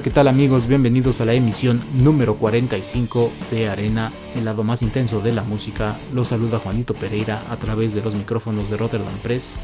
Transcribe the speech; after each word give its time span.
Hola, 0.00 0.04
¿qué 0.06 0.14
tal 0.14 0.28
amigos? 0.28 0.66
Bienvenidos 0.66 1.20
a 1.20 1.26
la 1.26 1.34
emisión 1.34 1.84
número 1.92 2.36
45 2.36 3.30
de 3.50 3.68
Arena, 3.68 4.10
el 4.34 4.46
lado 4.46 4.64
más 4.64 4.80
intenso 4.80 5.20
de 5.20 5.30
la 5.30 5.42
música. 5.42 5.98
Los 6.14 6.28
saluda 6.28 6.58
Juanito 6.58 6.94
Pereira 6.94 7.44
a 7.50 7.56
través 7.58 7.92
de 7.92 8.00
los 8.00 8.14
micrófonos 8.14 8.70
de 8.70 8.78
Rotterdam 8.78 9.18
Press. 9.22 9.56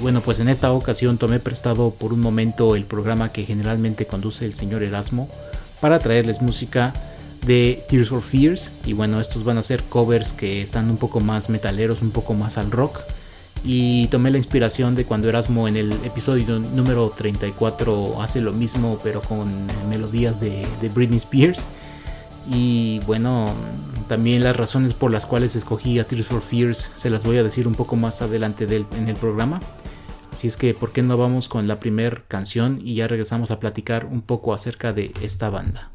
Bueno, 0.00 0.20
pues 0.20 0.38
en 0.38 0.48
esta 0.48 0.70
ocasión 0.70 1.18
tomé 1.18 1.40
prestado 1.40 1.90
por 1.90 2.12
un 2.12 2.20
momento 2.20 2.76
el 2.76 2.84
programa 2.84 3.32
que 3.32 3.42
generalmente 3.42 4.06
conduce 4.06 4.44
el 4.44 4.54
señor 4.54 4.84
Erasmo 4.84 5.28
para 5.80 5.98
traerles 5.98 6.42
música 6.42 6.92
de 7.44 7.82
Tears 7.88 8.10
for 8.10 8.22
Fears. 8.22 8.70
Y 8.86 8.92
bueno, 8.92 9.20
estos 9.20 9.42
van 9.42 9.58
a 9.58 9.64
ser 9.64 9.82
covers 9.82 10.32
que 10.32 10.62
están 10.62 10.90
un 10.90 10.96
poco 10.96 11.18
más 11.18 11.50
metaleros, 11.50 12.02
un 12.02 12.12
poco 12.12 12.34
más 12.34 12.56
al 12.56 12.70
rock 12.70 13.00
y 13.64 14.08
tomé 14.08 14.30
la 14.30 14.38
inspiración 14.38 14.94
de 14.94 15.04
cuando 15.04 15.28
Erasmo 15.28 15.68
en 15.68 15.76
el 15.76 15.92
episodio 16.04 16.58
número 16.58 17.10
34 17.10 18.20
hace 18.20 18.40
lo 18.40 18.52
mismo 18.52 18.98
pero 19.02 19.20
con 19.20 19.48
melodías 19.88 20.40
de, 20.40 20.66
Britney 20.94 21.18
Spears. 21.18 21.60
Y 22.50 23.00
bueno 23.06 23.52
también 24.08 24.42
las 24.42 24.56
razones 24.56 24.94
por 24.94 25.12
las 25.12 25.26
cuales 25.26 25.54
escogí 25.54 25.98
a 26.00 26.04
Tears 26.04 26.26
for 26.26 26.42
Fears 26.42 26.90
se 26.96 27.08
las 27.08 27.24
voy 27.24 27.38
a 27.38 27.44
decir 27.44 27.68
un 27.68 27.74
poco 27.74 27.94
más 27.94 28.20
adelante 28.20 28.66
en 28.96 29.08
el 29.08 29.16
programa. 29.16 29.60
Así 30.32 30.48
es 30.48 30.56
que 30.56 30.74
por 30.74 30.92
qué 30.92 31.02
no 31.02 31.16
vamos 31.16 31.48
con 31.48 31.68
la 31.68 31.78
primera 31.78 32.24
canción 32.26 32.80
y 32.82 32.94
ya 32.96 33.06
regresamos 33.06 33.50
a 33.50 33.60
platicar 33.60 34.06
un 34.06 34.22
poco 34.22 34.54
acerca 34.54 34.92
de 34.92 35.12
esta 35.20 35.50
banda 35.50 35.91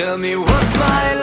Tell 0.00 0.16
me 0.16 0.34
what's 0.34 0.76
my 0.78 1.12
life? 1.12 1.19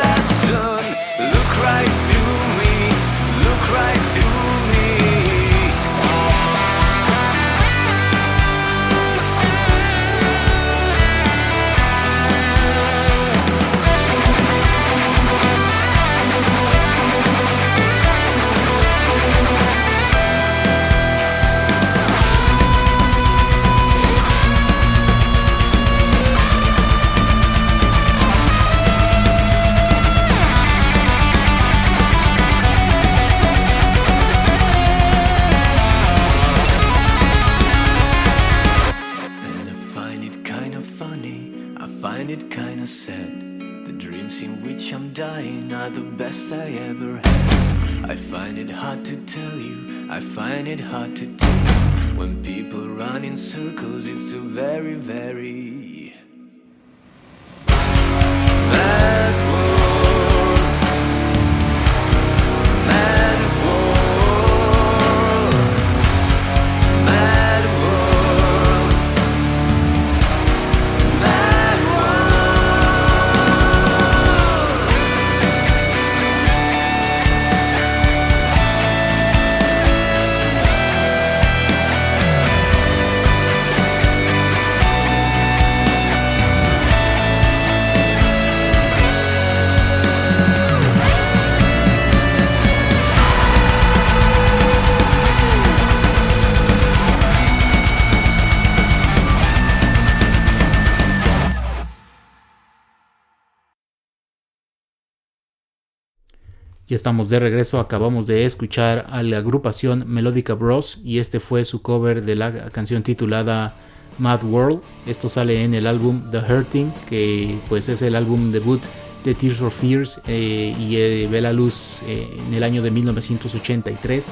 Estamos 106.98 107.30
de 107.30 107.40
regreso, 107.40 107.80
acabamos 107.80 108.26
de 108.26 108.46
escuchar 108.46 109.06
a 109.10 109.22
la 109.22 109.38
agrupación 109.38 110.04
Melodica 110.08 110.56
Bros 110.56 111.00
y 111.04 111.20
este 111.20 111.40
fue 111.40 111.64
su 111.64 111.82
cover 111.82 112.24
de 112.24 112.36
la 112.36 112.72
canción 112.72 113.04
titulada 113.04 113.76
Mad 114.18 114.44
World. 114.44 114.82
Esto 115.06 115.30
sale 115.30 115.64
en 115.64 115.76
el 115.76 115.86
álbum 115.86 116.24
The 116.32 116.40
Hurting, 116.40 116.92
que 117.08 117.60
pues 117.70 117.88
es 117.88 118.02
el 118.02 118.16
álbum 118.16 118.52
debut 118.52 118.82
de 119.24 119.36
Tears 119.36 119.58
for 119.58 119.72
Fears 119.72 120.20
eh, 120.28 120.76
y 120.80 120.96
eh, 120.98 121.28
ve 121.30 121.40
la 121.40 121.54
luz 121.54 122.02
eh, 122.08 122.28
en 122.48 122.54
el 122.54 122.64
año 122.64 122.82
de 122.82 122.90
1983. 122.90 124.26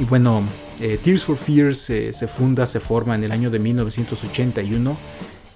Y 0.00 0.04
bueno, 0.04 0.42
Tears 1.04 1.24
for 1.24 1.36
Fears 1.36 1.78
se 1.78 2.28
funda, 2.28 2.66
se 2.66 2.80
forma 2.80 3.14
en 3.14 3.24
el 3.24 3.30
año 3.30 3.50
de 3.50 3.58
1981. 3.58 4.96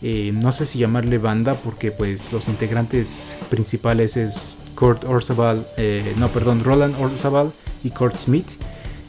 No 0.00 0.52
sé 0.52 0.66
si 0.66 0.78
llamarle 0.78 1.18
banda 1.18 1.54
porque 1.54 1.90
pues 1.90 2.32
los 2.32 2.48
integrantes 2.48 3.36
principales 3.50 4.16
es 4.16 4.58
Kurt 4.74 5.04
Orzabal, 5.04 5.66
eh, 5.76 6.14
no, 6.18 6.28
perdón, 6.28 6.62
Roland 6.62 6.94
Orzabal 7.00 7.50
y 7.82 7.90
Kurt 7.90 8.16
Smith. 8.16 8.46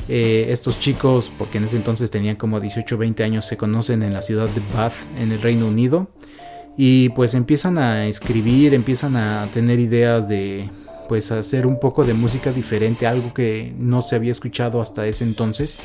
Eh, 0.07 0.47
estos 0.50 0.80
chicos, 0.80 1.31
porque 1.38 1.59
en 1.59 1.65
ese 1.65 1.75
entonces 1.75 2.09
tenían 2.09 2.36
como 2.36 2.59
18 2.59 2.95
o 2.95 2.97
20 2.97 3.24
años, 3.24 3.45
se 3.45 3.57
conocen 3.57 4.01
en 4.01 4.12
la 4.12 4.24
ciudad 4.24 4.50
de 4.50 4.62
Bath, 4.74 4.95
en 5.15 5.31
el 5.31 5.39
Reino 5.39 5.68
Unido. 5.68 6.09
Y 6.75 7.09
pues 7.09 7.35
empiezan 7.35 7.77
a 7.77 8.07
escribir, 8.07 8.74
empiezan 8.74 9.15
a 9.15 9.47
tener 9.53 9.80
ideas 9.80 10.27
de 10.27 10.68
pues 11.07 11.31
hacer 11.31 11.68
un 11.68 11.80
poco 11.80 12.03
de 12.03 12.15
música 12.15 12.51
diferente, 12.51 13.06
algo 13.06 13.33
que 13.33 13.74
no 13.77 14.01
se 14.01 14.15
había 14.15 14.31
escuchado 14.31 14.81
hasta 14.81 15.06
ese 15.06 15.24
entonces. 15.24 15.77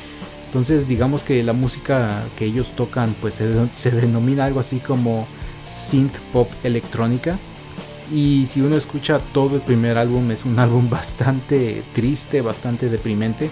Entonces 0.55 0.87
digamos 0.87 1.21
que 1.23 1.43
la 1.43 1.51
música 1.51 2.23
que 2.39 2.45
ellos 2.45 2.71
tocan 2.77 3.13
pues 3.19 3.33
se, 3.33 3.67
se 3.73 3.91
denomina 3.91 4.45
algo 4.45 4.61
así 4.61 4.77
como 4.77 5.27
synth 5.65 6.17
pop 6.31 6.49
electrónica 6.63 7.37
y 8.09 8.45
si 8.45 8.61
uno 8.61 8.77
escucha 8.77 9.19
todo 9.33 9.57
el 9.57 9.61
primer 9.61 9.97
álbum, 9.97 10.31
es 10.31 10.45
un 10.45 10.57
álbum 10.65 10.89
bastante 10.89 11.83
triste, 11.91 12.39
bastante 12.39 12.87
deprimente. 12.87 13.49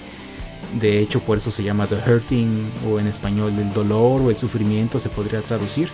De 0.79 0.99
hecho, 0.99 1.19
por 1.19 1.35
eso 1.35 1.51
se 1.51 1.63
llama 1.63 1.87
The 1.87 1.97
Hurting, 2.09 2.71
o 2.89 3.01
en 3.01 3.07
español 3.07 3.51
el 3.59 3.73
dolor 3.73 4.21
o 4.21 4.29
el 4.29 4.37
sufrimiento 4.37 4.97
se 4.97 5.09
podría 5.09 5.41
traducir. 5.41 5.89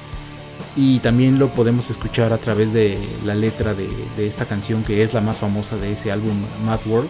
Y 0.76 1.00
también 1.00 1.40
lo 1.40 1.50
podemos 1.50 1.90
escuchar 1.90 2.34
a 2.34 2.38
través 2.38 2.72
de 2.72 3.00
la 3.26 3.34
letra 3.34 3.74
de, 3.74 3.88
esta 4.28 4.46
canción, 4.46 4.84
que 4.84 5.02
es 5.02 5.16
la 5.16 5.22
más 5.22 5.40
famosa 5.40 5.76
de 5.78 5.94
ese 5.94 6.12
álbum, 6.12 6.38
Mad 6.64 6.82
World, 6.86 7.10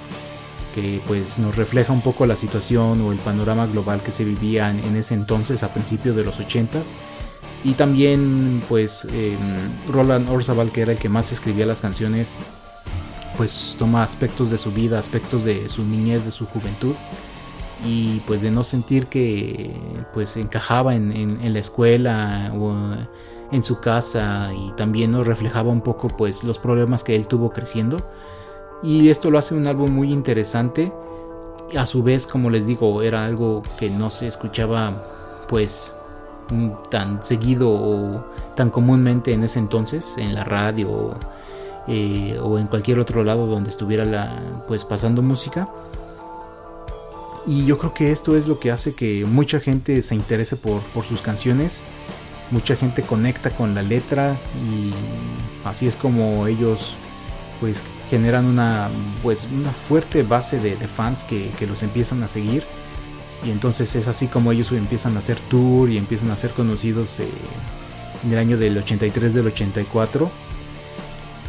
que 0.76 1.02
pues 1.08 1.40
nos 1.40 1.56
refleja 1.56 1.94
un 1.94 2.02
poco 2.02 2.26
la 2.26 2.36
situación 2.36 3.02
o 3.02 3.12
el 3.12 3.18
panorama 3.20 3.66
global 3.66 4.02
que 4.02 4.12
se 4.12 4.24
vivía 4.24 4.70
en, 4.70 4.80
en 4.80 4.96
ese 4.96 5.14
entonces, 5.14 5.64
a 5.64 5.74
principios 5.74 6.16
de 6.16 6.24
los 6.24 6.40
80s 6.40 6.96
y 7.64 7.74
también, 7.74 8.64
pues, 8.70 9.06
em, 9.12 9.38
Roland 9.92 10.30
Orzabal, 10.30 10.72
que 10.72 10.82
era 10.82 10.94
el 10.94 10.98
que 10.98 11.10
más 11.10 11.32
escribía 11.32 11.66
las 11.66 11.82
canciones, 11.82 12.36
pues 13.38 13.76
toma 13.78 14.04
aspectos 14.04 14.50
de 14.50 14.58
su 14.58 14.72
vida, 14.72 15.00
aspectos 15.00 15.44
de 15.44 15.68
su 15.70 15.84
niñez, 15.84 16.26
de 16.26 16.32
su 16.32 16.46
juventud. 16.46 16.96
Y 17.86 18.20
pues 18.28 18.42
de 18.42 18.52
no 18.52 18.66
sentir 18.66 19.08
que 19.08 19.74
pues 20.12 20.36
encajaba 20.36 20.96
en, 20.96 21.54
la 21.54 21.60
escuela 21.60 22.52
o 22.60 22.74
en 23.54 23.64
su 23.64 23.80
casa 23.80 24.52
y 24.54 24.74
también 24.74 25.12
nos 25.12 25.26
reflejaba 25.26 25.72
un 25.72 25.80
poco 25.80 26.10
pues 26.10 26.44
los 26.44 26.60
problemas 26.60 27.06
que 27.06 27.16
él 27.16 27.28
tuvo 27.28 27.52
creciendo. 27.52 28.06
Y 28.82 29.10
esto 29.10 29.30
lo 29.30 29.38
hace 29.38 29.56
un 29.56 29.68
álbum 29.68 29.92
muy 29.92 30.12
interesante. 30.12 30.92
A 31.78 31.86
su 31.86 32.02
vez, 32.02 32.26
como 32.26 32.50
les 32.50 32.66
digo, 32.66 33.02
era 33.02 33.26
algo 33.26 33.62
que 33.78 33.90
no 33.90 34.10
se 34.10 34.28
escuchaba 34.28 35.46
pues 35.48 35.94
tan 36.90 37.22
seguido 37.24 37.70
o 37.70 38.26
tan 38.56 38.70
comúnmente 38.70 39.34
en 39.34 39.44
ese 39.44 39.60
entonces 39.60 40.16
en 40.18 40.34
la 40.34 40.44
radio 40.44 41.16
eh, 41.88 42.40
o 42.42 42.58
en 42.58 42.68
cualquier 42.68 43.00
otro 43.00 43.24
lado 43.24 43.48
donde 43.48 43.70
estuviera 43.70 44.06
la, 44.06 44.42
pues 44.68 44.84
pasando 44.86 45.22
música 45.22 45.70
y 47.46 47.66
yo 47.66 47.78
creo 47.78 47.94
que 47.94 48.12
esto 48.12 48.36
es 48.36 48.48
lo 48.48 48.60
que 48.60 48.72
hace 48.72 48.94
que 48.96 49.26
mucha 49.26 49.60
gente 49.60 50.02
se 50.02 50.16
interese 50.16 50.56
por, 50.56 50.82
por 50.94 51.04
sus 51.04 51.22
canciones 51.22 51.84
mucha 52.52 52.76
gente 52.76 53.04
conecta 53.04 53.52
con 53.52 53.76
la 53.76 53.84
letra 53.84 54.36
y 54.68 54.92
así 55.68 55.88
es 55.88 55.96
como 55.96 56.48
ellos 56.48 56.96
pues 57.60 57.84
generan 58.10 58.46
una 58.46 58.90
pues 59.22 59.48
una 59.52 59.72
fuerte 59.72 60.24
base 60.24 60.60
de, 60.60 60.76
fans 60.88 61.24
que, 61.24 61.50
que 61.58 61.68
los 61.68 61.84
empiezan 61.84 62.24
a 62.24 62.28
seguir. 62.28 62.64
Y 63.46 63.52
entonces 63.52 63.96
es 63.96 64.08
así 64.08 64.28
como 64.28 64.52
ellos 64.52 64.72
empiezan 64.72 65.16
a 65.16 65.20
hacer 65.20 65.40
tour 65.40 65.90
y 65.90 65.98
empiezan 65.98 66.30
a 66.32 66.36
ser 66.36 66.52
conocidos 66.52 67.20
eh, 67.20 67.28
en 68.26 68.34
el 68.34 68.38
año 68.38 68.58
del 68.58 68.78
83 68.78 69.34
del 69.34 69.48
84 69.48 70.30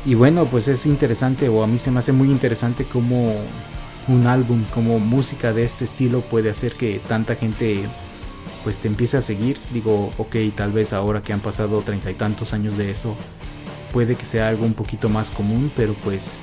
y 0.06 0.14
bueno 0.14 0.46
pues 0.46 0.68
es 0.68 0.86
interesante 0.86 1.48
o 1.48 1.62
a 1.62 1.66
mí 1.66 1.78
se 1.78 1.90
me 1.90 1.98
hace 1.98 2.12
muy 2.12 2.30
interesante 2.30 2.84
como 2.84 3.34
un 4.08 4.26
álbum 4.26 4.64
como 4.72 4.98
música 4.98 5.52
de 5.52 5.64
este 5.64 5.84
estilo 5.84 6.22
puede 6.22 6.50
hacer 6.50 6.72
que 6.74 7.00
tanta 7.06 7.34
gente 7.36 7.82
pues 8.64 8.78
te 8.78 8.88
empiece 8.88 9.16
a 9.16 9.22
seguir. 9.22 9.56
Digo 9.72 10.12
ok 10.18 10.36
tal 10.54 10.72
vez 10.72 10.92
ahora 10.92 11.22
que 11.22 11.32
han 11.32 11.40
pasado 11.40 11.82
treinta 11.82 12.10
y 12.10 12.14
tantos 12.14 12.52
años 12.52 12.76
de 12.76 12.90
eso 12.90 13.14
puede 13.92 14.14
que 14.16 14.26
sea 14.26 14.48
algo 14.48 14.64
un 14.64 14.74
poquito 14.74 15.08
más 15.08 15.30
común 15.30 15.70
pero 15.76 15.94
pues 16.02 16.40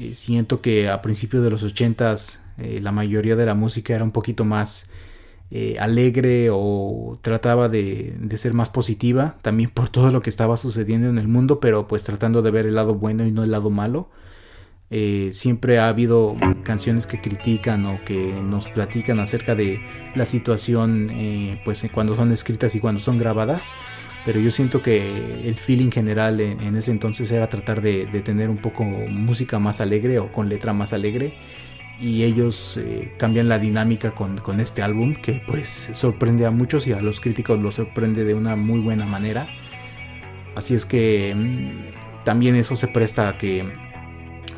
eh, 0.00 0.14
siento 0.14 0.62
que 0.62 0.88
a 0.88 1.02
principios 1.02 1.42
de 1.42 1.50
los 1.50 1.62
80s 1.62 2.38
eh, 2.58 2.80
la 2.82 2.90
mayoría 2.90 3.36
de 3.36 3.44
la 3.44 3.54
música 3.54 3.94
era 3.94 4.02
un 4.02 4.12
poquito 4.12 4.46
más 4.46 4.86
eh, 5.50 5.76
alegre 5.78 6.48
o 6.50 7.18
trataba 7.20 7.68
de, 7.68 8.16
ser 8.36 8.54
más 8.54 8.70
positiva, 8.70 9.36
también 9.42 9.68
por 9.68 9.90
todo 9.90 10.10
lo 10.10 10.22
que 10.22 10.30
estaba 10.30 10.56
sucediendo 10.56 11.08
en 11.08 11.18
el 11.18 11.28
mundo, 11.28 11.60
pero 11.60 11.86
pues 11.86 12.04
tratando 12.04 12.40
de 12.40 12.50
ver 12.50 12.66
el 12.66 12.76
lado 12.76 12.94
bueno 12.94 13.26
y 13.26 13.32
no 13.32 13.44
el 13.44 13.50
lado 13.50 13.68
malo. 13.68 14.08
Siempre 15.32 15.78
ha 15.78 15.86
habido 15.88 16.36
canciones 16.64 17.06
que 17.06 17.20
critican 17.20 17.86
o 17.86 18.00
que 18.04 18.16
nos 18.42 18.66
platican 18.68 19.20
acerca 19.20 19.54
de 19.54 19.80
la 20.16 20.26
situación 20.26 21.12
pues 21.64 21.86
cuando 21.94 22.16
son 22.16 22.32
escritas 22.32 22.74
y 22.74 22.80
cuando 22.80 23.00
son 23.00 23.16
grabadas 23.16 23.68
pero 24.24 24.38
yo 24.38 24.50
siento 24.50 24.82
que 24.82 25.42
el 25.44 25.54
feeling 25.54 25.90
general 25.90 26.40
en, 26.40 26.76
ese 26.76 26.90
entonces 26.90 27.30
era 27.32 27.48
tratar 27.48 27.80
de, 27.80 28.06
tener 28.22 28.50
un 28.50 28.58
poco 28.58 28.84
música 28.84 29.58
más 29.58 29.80
alegre 29.80 30.18
o 30.18 30.30
con 30.30 30.48
letra 30.48 30.72
más 30.72 30.92
alegre 30.92 31.34
y 32.00 32.24
ellos 32.24 32.78
eh, 32.78 33.14
cambian 33.18 33.48
la 33.48 33.58
dinámica 33.58 34.12
con, 34.12 34.60
este 34.60 34.82
álbum 34.82 35.14
que 35.14 35.42
pues 35.46 35.90
sorprende 35.92 36.46
a 36.46 36.50
muchos 36.50 36.86
y 36.86 36.92
a 36.92 37.00
los 37.00 37.20
críticos 37.20 37.60
lo 37.60 37.72
sorprende 37.72 38.24
de 38.24 38.34
una 38.34 38.56
muy 38.56 38.80
buena 38.80 39.04
manera. 39.04 39.48
Así 40.54 40.74
es 40.74 40.84
que 40.84 41.34
mm, 41.34 42.24
también 42.24 42.56
eso 42.56 42.76
se 42.76 42.88
presta 42.88 43.28
a 43.28 43.38
que 43.38 43.64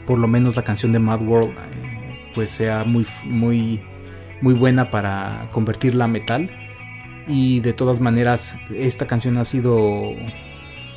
por 0.07 0.19
lo 0.19 0.29
menos 0.29 0.57
la 0.57 0.63
canción 0.63 0.93
de 0.93 0.99
Mad 0.99 1.23
World 1.23 1.51
eh, 1.51 2.31
pues 2.35 2.51
sea 2.51 2.85
muy, 2.85 3.07
muy, 3.25 3.81
muy 4.41 4.55
buena 4.55 4.91
para 4.91 5.49
convertirla 5.53 6.05
a 6.05 6.09
metal. 6.09 6.51
Y 7.27 7.61
de 7.61 7.73
todas 7.73 8.01
maneras 8.01 8.57
esta 8.75 9.07
canción 9.07 9.37
ha 9.37 9.45
sido 9.45 10.13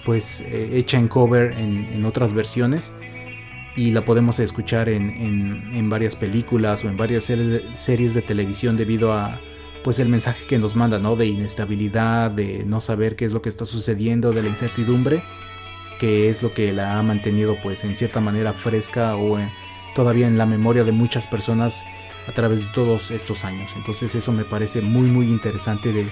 pues 0.05 0.41
eh, 0.41 0.71
hecha 0.73 0.97
en 0.97 1.07
cover 1.07 1.53
en, 1.57 1.87
en 1.93 2.05
otras 2.05 2.33
versiones 2.33 2.93
y 3.75 3.91
la 3.91 4.05
podemos 4.05 4.39
escuchar 4.39 4.87
en, 4.89 5.89
varias 5.89 6.15
películas 6.15 6.83
o 6.83 6.89
en 6.89 6.97
varias 6.97 7.25
series 7.25 8.13
de, 8.13 8.21
televisión 8.21 8.77
debido 8.77 9.13
a 9.13 9.41
pues 9.83 9.99
el 9.99 10.09
mensaje 10.09 10.47
que 10.47 10.57
nos 10.57 10.75
manda, 10.75 10.97
¿no? 10.97 11.15
De 11.15 11.27
inestabilidad, 11.27 12.31
de 12.31 12.63
no 12.65 12.81
saber 12.81 13.15
qué 13.15 13.25
es 13.25 13.33
lo 13.33 13.41
que 13.41 13.49
está 13.49 13.65
sucediendo, 13.65 14.31
de 14.31 14.41
la 14.41 14.49
incertidumbre. 14.49 15.21
que 15.99 16.29
es 16.29 16.43
lo 16.43 16.53
que 16.53 16.73
la 16.73 16.99
ha 16.99 17.03
mantenido 17.03 17.55
pues 17.63 17.85
en 17.85 17.95
cierta 17.95 18.19
manera 18.19 18.51
fresca 18.51 19.15
o 19.15 19.39
todavía 19.95 20.27
en 20.27 20.37
la 20.37 20.45
memoria 20.45 20.83
de 20.83 20.91
muchas 20.91 21.25
personas 21.25 21.83
a 22.27 22.31
través 22.31 22.61
de 22.61 22.67
todos 22.67 23.11
estos 23.11 23.45
años. 23.45 23.71
Entonces 23.75 24.15
eso 24.15 24.31
me 24.31 24.45
parece 24.45 24.81
muy 24.81 25.07
muy 25.07 25.27
interesante 25.27 25.91
de 25.91 26.09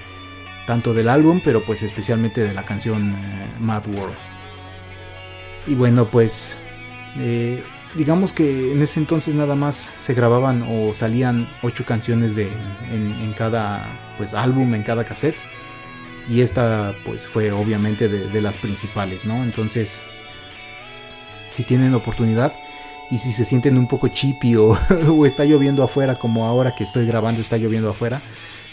tanto 0.66 0.94
del 0.94 1.08
álbum, 1.08 1.40
pero 1.44 1.64
pues 1.64 1.82
especialmente 1.82 2.42
de 2.42 2.54
la 2.54 2.64
canción 2.64 3.14
eh, 3.14 3.48
Mad 3.60 3.86
World. 3.86 4.16
Y 5.66 5.74
bueno, 5.74 6.10
pues 6.10 6.56
eh, 7.16 7.62
digamos 7.94 8.32
que 8.32 8.72
en 8.72 8.82
ese 8.82 9.00
entonces 9.00 9.34
nada 9.34 9.54
más 9.54 9.92
se 9.98 10.14
grababan 10.14 10.64
o 10.68 10.92
salían 10.92 11.48
ocho 11.62 11.84
canciones 11.84 12.34
de, 12.34 12.48
en, 12.92 13.32
cada 13.36 14.14
pues 14.18 14.34
álbum, 14.34 14.74
en 14.74 14.82
cada 14.82 15.04
cassette. 15.04 15.40
Y 16.28 16.40
esta 16.40 16.94
pues 17.04 17.28
fue 17.28 17.52
obviamente 17.52 18.08
de, 18.08 18.40
las 18.40 18.56
principales, 18.56 19.26
¿no? 19.26 19.42
Entonces, 19.44 20.00
si 21.50 21.64
tienen 21.64 21.94
oportunidad 21.94 22.54
y 23.10 23.18
si 23.18 23.32
se 23.32 23.44
sienten 23.44 23.76
un 23.78 23.86
poco 23.86 24.08
chippy 24.08 24.56
o, 24.56 24.76
está 25.26 25.44
lloviendo 25.44 25.82
afuera, 25.82 26.18
como 26.18 26.46
ahora 26.46 26.74
que 26.74 26.84
estoy 26.84 27.06
grabando 27.06 27.40
está 27.40 27.56
lloviendo 27.56 27.90
afuera, 27.90 28.20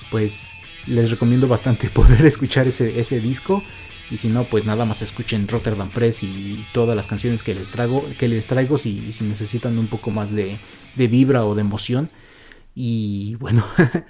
pues 0.10 0.50
les 0.88 1.12
recomiendo 1.12 1.48
bastante 1.48 1.90
poder 1.94 2.26
escuchar 2.26 2.68
ese, 2.68 3.00
ese 3.00 3.20
disco. 3.20 3.64
Y 4.10 4.18
si 4.18 4.28
no, 4.28 4.44
pues 4.44 4.66
nada 4.66 4.84
más 4.84 5.02
escuchen 5.02 5.48
Rotterdam 5.48 5.90
Press 5.90 6.24
y 6.24 6.66
todas 6.74 6.98
las 6.98 7.08
canciones 7.08 7.44
que 7.44 7.56
les 7.56 7.70
traigo, 7.70 8.06
que 8.20 8.28
les 8.28 8.46
traigo 8.46 8.78
si, 8.78 9.14
si 9.14 9.24
necesitan 9.24 9.78
un 9.78 9.88
poco 9.88 10.12
más 10.12 10.32
de, 10.32 10.58
de, 10.96 11.08
vibra 11.08 11.46
o 11.46 11.56
de 11.56 11.62
emoción. 11.62 12.10
Y 12.76 13.36
bueno, 13.36 13.66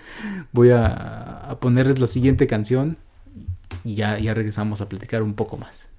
voy 0.52 0.72
a, 0.72 0.88
a, 0.88 1.60
ponerles 1.60 2.00
la 2.00 2.08
siguiente 2.08 2.48
canción 2.48 2.98
y 3.84 3.94
ya, 3.94 4.18
ya 4.18 4.34
regresamos 4.34 4.82
a 4.82 4.90
platicar 4.90 5.22
un 5.22 5.36
poco 5.36 5.58
más. 5.58 5.91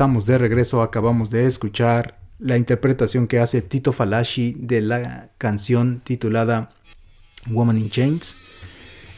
Estamos 0.00 0.24
de 0.24 0.38
regreso, 0.38 0.80
acabamos 0.80 1.28
de 1.28 1.44
escuchar 1.44 2.18
la 2.38 2.56
interpretación 2.56 3.26
que 3.26 3.38
hace 3.38 3.60
Tito 3.60 3.92
Falashi 3.92 4.56
de 4.58 4.80
la 4.80 5.28
canción 5.36 6.00
titulada 6.02 6.70
Woman 7.50 7.76
in 7.76 7.90
Chains. 7.90 8.34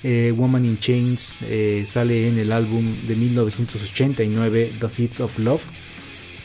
Eh, 0.03 0.35
Woman 0.37 0.65
in 0.65 0.81
Chains 0.81 1.39
eh, 1.43 1.85
sale 1.87 2.27
en 2.27 2.37
el 2.37 2.51
álbum 2.51 2.97
de 3.07 3.15
1989 3.15 4.73
The 4.81 4.91
Seeds 4.91 5.21
of 5.21 5.39
Love, 5.39 5.63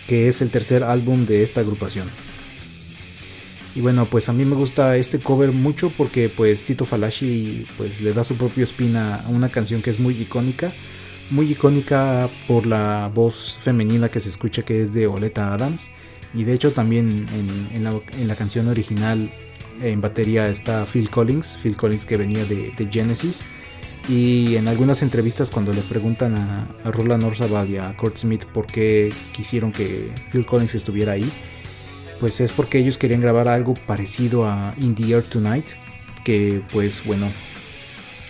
que 0.08 0.28
es 0.28 0.44
el 0.44 0.52
tercer 0.52 0.84
álbum 0.84 1.26
de 1.26 1.42
esta 1.42 1.62
agrupación. 1.62 2.08
Y 3.74 3.82
bueno, 3.82 4.08
pues 4.08 4.30
a 4.30 4.34
mí 4.34 4.46
me 4.46 4.56
gusta 4.56 4.98
este 4.98 5.18
cover 5.18 5.52
mucho 5.52 5.92
porque 5.98 6.30
pues 6.30 6.64
Tito 6.64 6.86
Falashi 6.86 7.66
pues 7.76 8.02
le 8.02 8.14
da 8.14 8.24
su 8.24 8.36
propio 8.36 8.66
spin 8.66 8.98
a 8.98 9.26
una 9.30 9.50
canción 9.50 9.82
que 9.82 9.90
es 9.90 10.00
muy 10.00 10.14
icónica 10.14 10.76
muy 11.30 11.52
icónica 11.52 12.30
por 12.48 12.66
la 12.66 13.12
voz 13.14 13.58
femenina 13.62 14.10
que 14.10 14.20
se 14.20 14.30
escucha 14.30 14.64
que 14.64 14.82
es 14.82 14.94
de 14.94 15.08
Oleta 15.08 15.54
Adams. 15.54 15.90
Y 16.34 16.44
de 16.44 16.54
hecho 16.54 16.72
también 16.72 17.26
en, 17.74 18.28
la, 18.28 18.36
canción 18.36 18.68
original 18.68 19.32
en 19.82 20.02
batería 20.02 20.50
está 20.50 20.86
Phil 20.86 21.10
Collins, 21.10 21.58
Phil 21.62 21.76
Collins 21.76 22.06
que 22.06 22.18
venía 22.18 22.46
de, 22.46 22.90
Genesis. 22.92 23.46
Y 24.10 24.56
en 24.56 24.68
algunas 24.68 25.02
entrevistas 25.02 25.50
cuando 25.50 25.74
le 25.74 25.82
preguntan 25.82 26.38
a, 26.38 26.68
a 26.86 26.92
Roland 26.92 27.24
Orzabal 27.24 27.70
y 27.70 27.78
a 27.78 27.96
Kurt 27.98 28.18
Smith 28.18 28.46
por 28.46 28.66
qué 28.66 29.12
quisieron 29.34 29.72
que 29.72 30.10
Phil 30.32 30.46
Collins 30.46 30.76
estuviera 30.76 31.14
ahí, 31.14 31.30
pues 32.20 32.40
es 32.40 32.52
porque 32.52 32.80
ellos 32.80 32.98
querían 32.98 33.22
grabar 33.22 33.48
algo 33.48 33.74
parecido 33.74 34.46
a 34.48 34.74
In 34.80 34.96
the 34.96 35.12
Air 35.12 35.24
Tonight, 35.24 35.72
que 36.24 36.62
pues 36.72 37.04
bueno, 37.06 37.32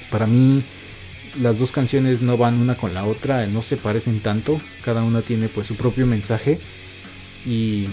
para 0.10 0.25
mí 0.25 0.63
las 1.41 1.60
dos 1.60 1.72
canciones 1.72 2.22
no 2.22 2.38
van 2.38 2.60
una 2.60 2.75
con 2.75 2.94
la 2.94 3.06
otra, 3.06 3.46
no 3.48 3.62
se 3.62 3.77
parecen 3.77 4.20
tanto, 4.20 4.60
cada 4.84 5.03
una 5.03 5.22
tiene 5.22 5.48
pues 5.48 5.67
su 5.67 5.75
propio 5.75 6.06
mensaje 6.06 6.60
y 7.46 7.88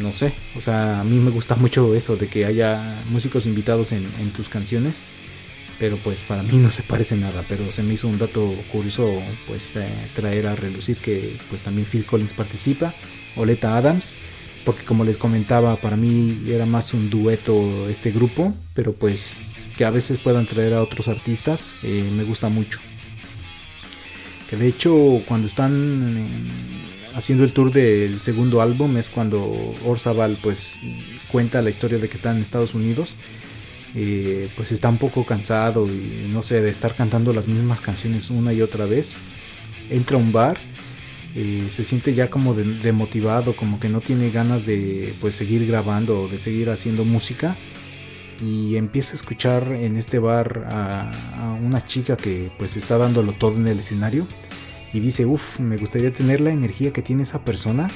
no 0.00 0.12
sé, 0.12 0.32
o 0.56 0.60
sea, 0.60 1.00
a 1.00 1.04
mí 1.04 1.18
me 1.18 1.30
gusta 1.30 1.54
mucho 1.54 1.94
eso 1.94 2.16
de 2.16 2.28
que 2.28 2.44
haya 2.44 2.80
músicos 3.10 3.46
invitados 3.46 3.92
en, 3.92 4.06
tus 4.34 4.48
canciones, 4.48 5.02
pero 5.78 5.96
pues 5.98 6.24
para 6.24 6.42
mí 6.42 6.56
no 6.56 6.70
se 6.70 6.82
parece 6.82 7.16
nada, 7.16 7.44
pero 7.48 7.70
se 7.70 7.82
me 7.82 7.94
hizo 7.94 8.08
un 8.08 8.18
dato 8.18 8.52
curioso 8.72 9.10
pues 9.46 9.76
eh, 9.76 9.88
traer 10.14 10.46
a 10.48 10.56
relucir 10.56 10.96
que 10.96 11.36
pues 11.50 11.62
también 11.62 11.86
Phil 11.86 12.04
Collins 12.04 12.34
participa, 12.34 12.94
Oleta 13.36 13.76
Adams, 13.76 14.14
porque 14.64 14.84
como 14.84 15.04
les 15.04 15.16
comentaba, 15.16 15.76
para 15.76 15.96
mí 15.96 16.42
era 16.48 16.66
más 16.66 16.92
un 16.92 17.08
dueto 17.08 17.88
este 17.88 18.10
grupo, 18.10 18.52
pero 18.74 18.92
pues 18.94 19.36
que 19.76 19.84
a 19.84 19.90
veces 19.90 20.18
puedan 20.18 20.46
traer 20.46 20.74
a 20.74 20.82
otros 20.82 21.08
artistas, 21.08 21.70
eh, 21.82 22.08
me 22.16 22.24
gusta 22.24 22.48
mucho. 22.48 22.80
Que 24.48 24.56
de 24.56 24.68
hecho 24.68 25.22
cuando 25.26 25.46
están 25.46 26.26
haciendo 27.14 27.44
el 27.44 27.52
tour 27.52 27.72
del 27.72 28.20
segundo 28.20 28.60
álbum 28.60 28.96
es 28.96 29.10
cuando 29.10 29.42
Orzabal 29.84 30.38
pues 30.42 30.76
cuenta 31.32 31.62
la 31.62 31.70
historia 31.70 31.98
de 31.98 32.08
que 32.08 32.16
está 32.16 32.30
en 32.30 32.42
Estados 32.42 32.74
Unidos. 32.74 33.14
Eh, 33.94 34.50
pues 34.56 34.72
está 34.72 34.90
un 34.90 34.98
poco 34.98 35.24
cansado 35.24 35.86
y 35.86 36.28
no 36.28 36.42
sé, 36.42 36.60
de 36.60 36.68
estar 36.68 36.94
cantando 36.94 37.32
las 37.32 37.48
mismas 37.48 37.80
canciones 37.80 38.30
una 38.30 38.52
y 38.52 38.60
otra 38.60 38.84
vez. 38.84 39.16
Entra 39.88 40.18
a 40.18 40.20
un 40.20 40.32
bar, 40.32 40.58
eh, 41.34 41.66
se 41.70 41.82
siente 41.82 42.14
ya 42.14 42.28
como 42.28 42.54
demotivado, 42.54 43.56
como 43.56 43.80
que 43.80 43.88
no 43.88 44.00
tiene 44.00 44.30
ganas 44.30 44.66
de 44.66 45.14
pues 45.20 45.34
seguir 45.36 45.66
grabando 45.66 46.22
o 46.22 46.28
de 46.28 46.38
seguir 46.38 46.68
haciendo 46.68 47.04
música. 47.04 47.56
Y 48.40 48.76
empieza 48.76 49.12
a 49.12 49.16
escuchar 49.16 49.66
en 49.72 49.96
este 49.96 50.18
bar 50.18 50.68
a, 50.70 51.10
una 51.64 51.84
chica 51.84 52.16
que 52.16 52.50
pues 52.58 52.76
está 52.76 52.98
dándolo 52.98 53.32
todo 53.32 53.56
en 53.56 53.66
el 53.66 53.80
escenario 53.80 54.26
y 54.92 55.00
dice, 55.00 55.24
uff, 55.24 55.58
me 55.58 55.76
gustaría 55.76 56.12
tener 56.12 56.40
la 56.40 56.50
energía 56.50 56.92
que 56.92 57.02
tiene 57.02 57.22
esa 57.22 57.44
persona. 57.44 57.90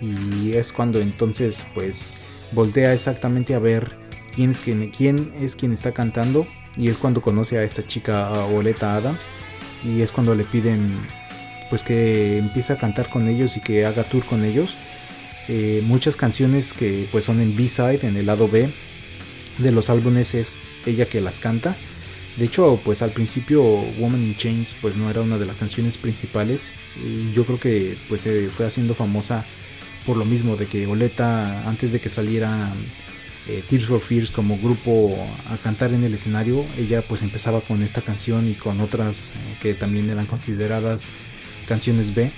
Y 0.00 0.52
es 0.52 0.72
cuando 0.72 1.00
entonces 1.00 1.64
pues 1.74 2.10
voltea 2.52 2.92
exactamente 2.92 3.54
a 3.54 3.58
ver 3.58 3.96
quién 4.34 4.50
es 4.50 4.60
quien, 4.60 4.90
quién 4.90 5.32
es 5.40 5.54
quien 5.56 5.72
está 5.72 5.92
cantando. 5.92 6.46
Y 6.76 6.88
es 6.88 6.96
cuando 6.96 7.22
conoce 7.22 7.58
a 7.58 7.62
esta 7.62 7.86
chica, 7.86 8.26
a 8.26 8.46
Oleta 8.46 8.96
Adams. 8.96 9.28
Y 9.84 10.00
es 10.00 10.10
cuando 10.10 10.34
le 10.34 10.44
piden 10.44 10.86
pues 11.70 11.82
que 11.82 12.38
empiece 12.38 12.72
a 12.72 12.76
cantar 12.76 13.08
con 13.08 13.28
ellos 13.28 13.56
y 13.56 13.60
que 13.60 13.86
haga 13.86 14.04
tour 14.04 14.24
con 14.24 14.44
ellos. 14.44 14.76
Eh, 15.48 15.82
muchas 15.84 16.16
canciones 16.16 16.72
que 16.72 17.08
pues 17.12 17.24
son 17.24 17.40
en 17.40 17.56
B-side, 17.56 18.06
en 18.06 18.16
el 18.16 18.26
lado 18.26 18.48
B 18.48 18.72
de 19.58 19.72
los 19.72 19.90
álbumes 19.90 20.34
es 20.34 20.52
ella 20.86 21.06
que 21.06 21.20
las 21.20 21.40
canta. 21.40 21.76
De 22.36 22.46
hecho, 22.46 22.80
pues 22.84 23.00
al 23.02 23.12
principio 23.12 23.62
Woman 23.62 24.22
in 24.22 24.36
Chains 24.36 24.76
pues 24.80 24.96
no 24.96 25.08
era 25.08 25.20
una 25.20 25.38
de 25.38 25.46
las 25.46 25.56
canciones 25.56 25.96
principales 25.96 26.72
y 26.96 27.32
yo 27.32 27.44
creo 27.44 27.60
que 27.60 27.96
pues 28.08 28.22
se 28.22 28.48
fue 28.48 28.66
haciendo 28.66 28.94
famosa 28.94 29.44
por 30.04 30.16
lo 30.16 30.24
mismo 30.24 30.56
de 30.56 30.66
que 30.66 30.86
Oleta 30.86 31.68
antes 31.68 31.92
de 31.92 32.00
que 32.00 32.10
saliera 32.10 32.72
eh, 33.46 33.62
Tears 33.68 33.86
for 33.86 34.00
Fears 34.00 34.30
como 34.30 34.58
grupo 34.58 35.14
a 35.50 35.56
cantar 35.58 35.92
en 35.92 36.02
el 36.02 36.14
escenario, 36.14 36.64
ella 36.76 37.02
pues 37.02 37.22
empezaba 37.22 37.60
con 37.60 37.82
esta 37.82 38.00
canción 38.00 38.48
y 38.48 38.54
con 38.54 38.80
otras 38.80 39.30
eh, 39.30 39.56
que 39.60 39.74
también 39.74 40.10
eran 40.10 40.26
consideradas 40.26 41.12
canciones 41.68 42.14
B. 42.14 42.32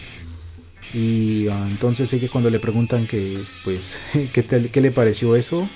Y 0.93 1.49
ah, 1.49 1.67
entonces 1.71 2.13
ella 2.13 2.29
cuando 2.31 2.51
le 2.51 2.59
preguntan 2.59 3.07
que 3.07 3.39
pues 3.65 3.99
qué, 4.33 4.45
qué 4.45 4.81
le 4.81 4.91
pareció 4.91 5.37
eso, 5.37 5.69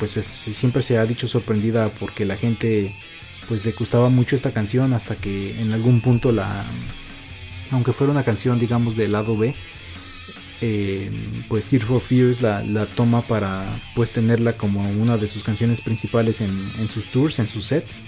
pues 0.00 0.12
siempre 0.12 0.82
se 0.82 0.98
ha 0.98 1.06
dicho 1.06 1.28
sorprendida 1.28 1.90
porque 2.00 2.24
la 2.24 2.36
gente 2.36 2.96
pues 3.48 3.64
le 3.64 3.72
gustaba 3.72 4.08
mucho 4.08 4.34
esta 4.34 4.52
canción 4.52 4.94
hasta 4.94 5.14
que 5.14 5.60
en 5.60 5.72
algún 5.72 6.00
punto 6.00 6.32
la, 6.32 6.64
aunque 7.70 7.92
fuera 7.92 8.12
una 8.12 8.24
canción 8.24 8.58
digamos 8.58 8.96
del 8.96 9.12
lado 9.12 9.36
B, 9.36 9.54
eh, 10.62 11.10
pues 11.48 11.66
Tear 11.66 11.82
for 11.82 12.00
Fears 12.00 12.40
la, 12.40 12.86
toma 12.96 13.22
para 13.22 13.64
pues 13.94 14.10
tenerla 14.10 14.54
como 14.54 14.88
una 14.90 15.16
de 15.16 15.28
sus 15.28 15.44
canciones 15.44 15.80
principales 15.80 16.40
en, 16.40 16.88
sus 16.88 17.10
tours, 17.10 17.38
en 17.38 17.46
sus 17.46 17.66
sets. 17.66 18.02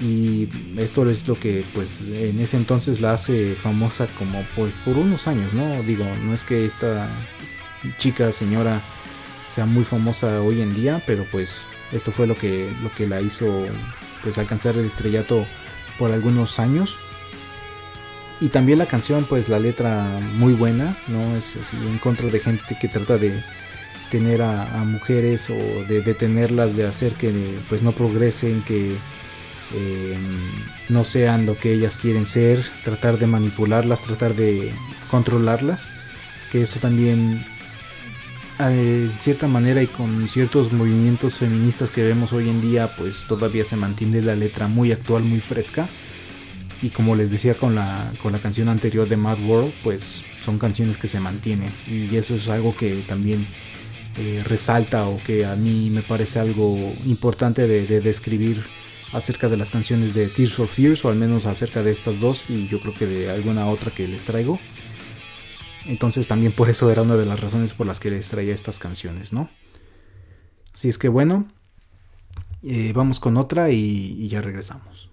Y 0.00 0.48
esto 0.76 1.08
es 1.08 1.26
lo 1.26 1.38
que 1.40 1.64
pues 1.72 2.02
en 2.02 2.38
ese 2.40 2.56
entonces 2.56 3.00
la 3.00 3.14
hace 3.14 3.54
famosa 3.54 4.06
como 4.18 4.44
pues 4.54 4.74
por 4.84 4.96
unos 4.96 5.26
años, 5.26 5.54
¿no? 5.54 5.82
Digo, 5.82 6.04
no 6.22 6.34
es 6.34 6.44
que 6.44 6.66
esta 6.66 7.08
chica, 7.98 8.30
señora, 8.30 8.82
sea 9.48 9.66
muy 9.66 9.84
famosa 9.84 10.42
hoy 10.42 10.60
en 10.62 10.74
día, 10.74 11.02
pero 11.06 11.24
pues 11.30 11.62
esto 11.92 12.12
fue 12.12 12.26
lo 12.26 12.34
que, 12.34 12.70
lo 12.82 12.92
que 12.94 13.06
la 13.06 13.20
hizo 13.20 13.66
pues 14.22 14.38
alcanzar 14.38 14.76
el 14.76 14.86
estrellato 14.86 15.46
por 15.98 16.12
algunos 16.12 16.58
años. 16.58 16.98
Y 18.40 18.48
también 18.48 18.78
la 18.78 18.86
canción, 18.86 19.24
pues 19.24 19.48
la 19.48 19.58
letra 19.58 20.20
muy 20.34 20.52
buena, 20.52 20.96
¿no? 21.08 21.36
Es 21.36 21.56
en 21.72 21.98
contra 21.98 22.28
de 22.28 22.38
gente 22.38 22.76
que 22.78 22.88
trata 22.88 23.16
de 23.16 23.42
tener 24.10 24.42
a, 24.42 24.84
mujeres 24.84 25.48
o 25.50 25.54
de 25.54 26.02
detenerlas, 26.02 26.76
de 26.76 26.86
hacer 26.86 27.14
que 27.14 27.32
pues 27.68 27.82
no 27.82 27.92
progresen, 27.92 28.62
que 28.62 28.94
eh, 29.74 30.18
no 30.88 31.02
sean 31.02 31.46
lo 31.46 31.58
que 31.58 31.72
ellas 31.72 31.96
quieren 31.96 32.26
ser, 32.26 32.64
tratar 32.84 33.18
de 33.18 33.26
manipularlas, 33.26 34.02
tratar 34.02 34.34
de 34.34 34.72
controlarlas. 35.10 35.86
Que 36.52 36.62
eso 36.62 36.78
también 36.78 37.44
en 38.58 39.12
cierta 39.18 39.48
manera 39.48 39.82
y 39.82 39.86
con 39.86 40.28
ciertos 40.28 40.72
movimientos 40.72 41.38
feministas 41.38 41.90
que 41.90 42.02
vemos 42.02 42.32
hoy 42.32 42.48
en 42.48 42.60
día, 42.60 42.94
pues 42.96 43.26
todavía 43.26 43.64
se 43.64 43.76
mantiene 43.76 44.22
la 44.22 44.34
letra 44.34 44.68
muy 44.68 44.92
actual, 44.92 45.22
muy 45.22 45.40
fresca. 45.40 45.88
Y 46.82 46.90
como 46.90 47.16
les 47.16 47.30
decía 47.30 47.54
con 47.54 47.74
la, 47.74 48.12
con 48.22 48.32
la 48.32 48.38
canción 48.38 48.68
anterior 48.68 49.08
de 49.08 49.16
Mad 49.16 49.40
World, 49.46 49.72
pues 49.82 50.24
son 50.40 50.58
canciones 50.58 50.96
que 50.96 51.08
se 51.08 51.20
mantienen. 51.20 51.70
Y 51.86 52.14
eso 52.16 52.34
es 52.34 52.48
algo 52.48 52.76
que 52.76 53.02
también 53.08 53.46
eh, 54.18 54.42
resalta 54.44 55.06
o 55.06 55.18
que 55.22 55.46
a 55.46 55.56
mí 55.56 55.90
me 55.90 56.02
parece 56.02 56.38
algo 56.38 56.76
importante 57.06 57.66
de 57.66 58.00
describir 58.00 58.62
acerca 59.12 59.48
de 59.48 59.56
las 59.56 59.70
canciones 59.70 60.14
de 60.14 60.28
Tears 60.28 60.52
for 60.52 60.68
Fears, 60.68 61.04
o 61.04 61.08
al 61.08 61.16
menos 61.16 61.46
acerca 61.46 61.82
de 61.82 61.90
estas 61.90 62.20
dos, 62.20 62.44
y 62.48 62.68
yo 62.68 62.80
creo 62.80 62.94
que 62.94 63.06
de 63.06 63.30
alguna 63.30 63.66
otra 63.66 63.90
que 63.90 64.06
les 64.08 64.24
traigo. 64.24 64.58
Entonces 65.88 66.26
también 66.26 66.52
por 66.52 66.68
eso 66.68 66.90
era 66.90 67.02
una 67.02 67.16
de 67.16 67.26
las 67.26 67.40
razones 67.40 67.74
por 67.74 67.86
las 67.86 68.00
que 68.00 68.10
les 68.10 68.28
traía 68.28 68.54
estas 68.54 68.78
canciones, 68.78 69.32
¿no? 69.32 69.48
Así 70.74 70.88
es 70.88 70.98
que 70.98 71.08
bueno, 71.08 71.46
eh, 72.62 72.92
vamos 72.94 73.20
con 73.20 73.36
otra 73.36 73.70
y, 73.70 74.28
ya 74.28 74.42
regresamos. 74.42 75.10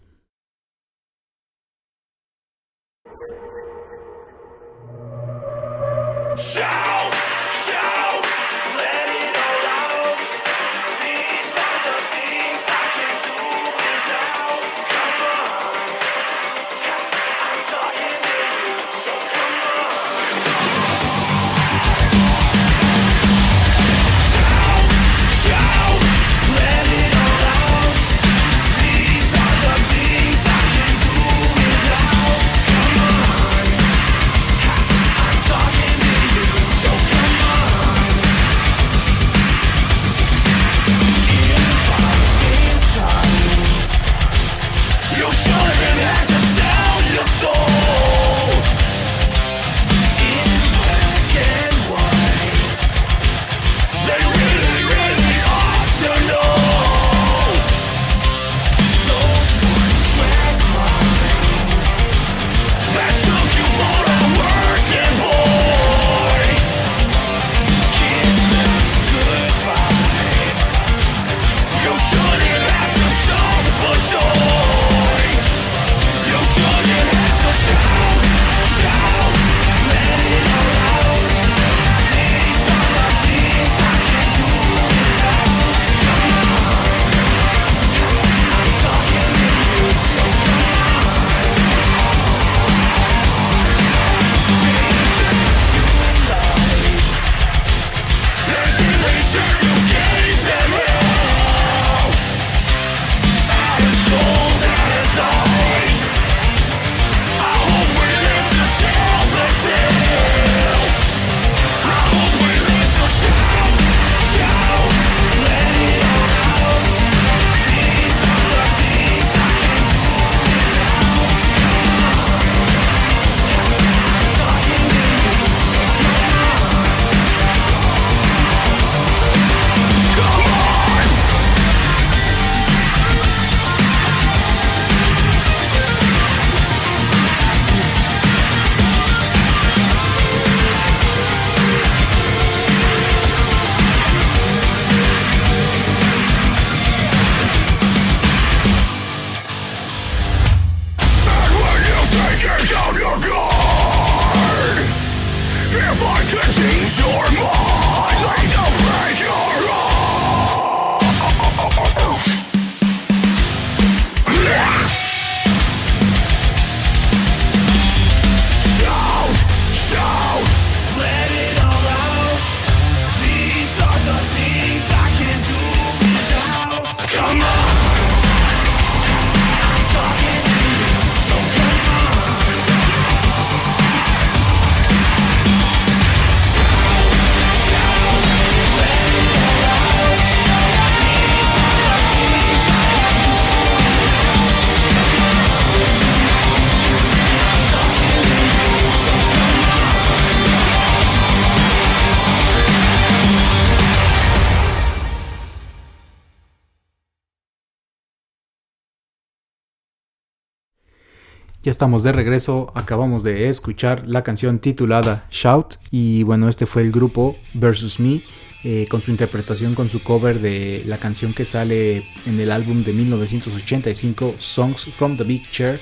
Ya 211.63 211.71
estamos 211.71 212.03
de 212.03 212.11
regreso, 212.11 212.73
acabamos 212.75 213.23
de 213.23 213.47
escuchar 213.47 214.03
la 214.05 214.21
canción 214.21 214.59
titulada 214.59 215.25
Shout 215.31 215.75
y 215.91 216.23
bueno, 216.23 216.49
este 216.49 216.65
fue 216.65 216.81
el 216.81 216.91
grupo 216.91 217.37
Versus 217.53 218.01
Me 218.01 218.21
eh, 218.65 218.85
con 218.89 219.01
su 219.01 219.11
interpretación, 219.11 219.73
con 219.73 219.89
su 219.89 220.03
cover 220.03 220.41
de 220.41 220.83
la 220.85 220.97
canción 220.97 221.33
que 221.33 221.45
sale 221.45 222.03
en 222.25 222.37
el 222.37 222.51
álbum 222.51 222.83
de 222.83 222.91
1985 222.91 224.35
Songs 224.39 224.89
from 224.91 225.15
the 225.15 225.23
Big 225.23 225.49
Chair 225.51 225.79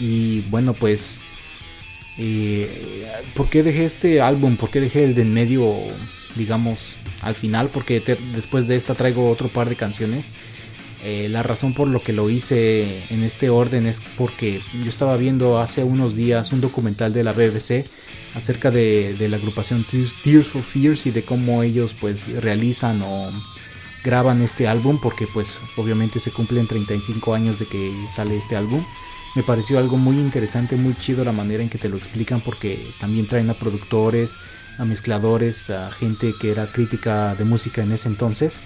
y 0.00 0.40
bueno 0.50 0.72
pues 0.74 1.20
eh, 2.18 3.06
¿por 3.36 3.48
qué 3.48 3.62
dejé 3.62 3.84
este 3.84 4.20
álbum? 4.20 4.56
¿Por 4.56 4.70
qué 4.70 4.80
dejé 4.80 5.04
el 5.04 5.14
de 5.14 5.22
en 5.22 5.32
medio 5.32 5.76
digamos 6.34 6.96
al 7.22 7.36
final? 7.36 7.68
Porque 7.68 8.00
después 8.34 8.66
de 8.66 8.74
esta 8.74 8.96
traigo 8.96 9.30
otro 9.30 9.48
par 9.48 9.68
de 9.68 9.76
canciones 9.76 10.32
eh, 11.04 11.28
la 11.28 11.42
razón 11.42 11.74
por 11.74 11.86
lo 11.88 12.02
que 12.02 12.14
lo 12.14 12.30
hice 12.30 13.04
en 13.10 13.22
este 13.24 13.50
orden 13.50 13.86
es 13.86 14.00
porque 14.16 14.62
yo 14.82 14.88
estaba 14.88 15.18
viendo 15.18 15.58
hace 15.58 15.84
unos 15.84 16.14
días 16.14 16.50
un 16.50 16.62
documental 16.62 17.12
de 17.12 17.22
la 17.22 17.32
BBC 17.32 17.84
acerca 18.34 18.70
de, 18.70 19.14
la 19.28 19.36
agrupación 19.36 19.84
Tears 19.84 20.48
for 20.48 20.62
Fears 20.62 21.04
y 21.04 21.10
de 21.10 21.22
cómo 21.22 21.62
ellos 21.62 21.94
pues 21.94 22.32
realizan 22.42 23.02
o 23.02 23.30
graban 24.02 24.40
este 24.40 24.66
álbum 24.66 24.98
porque 24.98 25.26
pues 25.26 25.60
obviamente 25.76 26.20
se 26.20 26.30
cumplen 26.30 26.66
35 26.66 27.34
años 27.34 27.58
de 27.58 27.66
que 27.66 27.92
sale 28.10 28.38
este 28.38 28.56
álbum. 28.56 28.82
Me 29.36 29.42
pareció 29.42 29.78
algo 29.78 29.98
muy 29.98 30.16
interesante, 30.16 30.76
muy 30.76 30.94
chido 30.94 31.22
la 31.22 31.32
manera 31.32 31.62
en 31.62 31.68
que 31.68 31.76
te 31.76 31.90
lo 31.90 31.98
explican 31.98 32.40
porque 32.40 32.94
también 32.98 33.26
traen 33.26 33.50
a 33.50 33.58
productores, 33.58 34.36
a 34.78 34.86
mezcladores, 34.86 35.68
a 35.68 35.90
gente 35.90 36.32
que 36.40 36.50
era 36.50 36.66
crítica 36.66 37.34
de 37.34 37.44
música 37.44 37.82
en 37.82 37.92
ese 37.92 38.08
entonces 38.08 38.58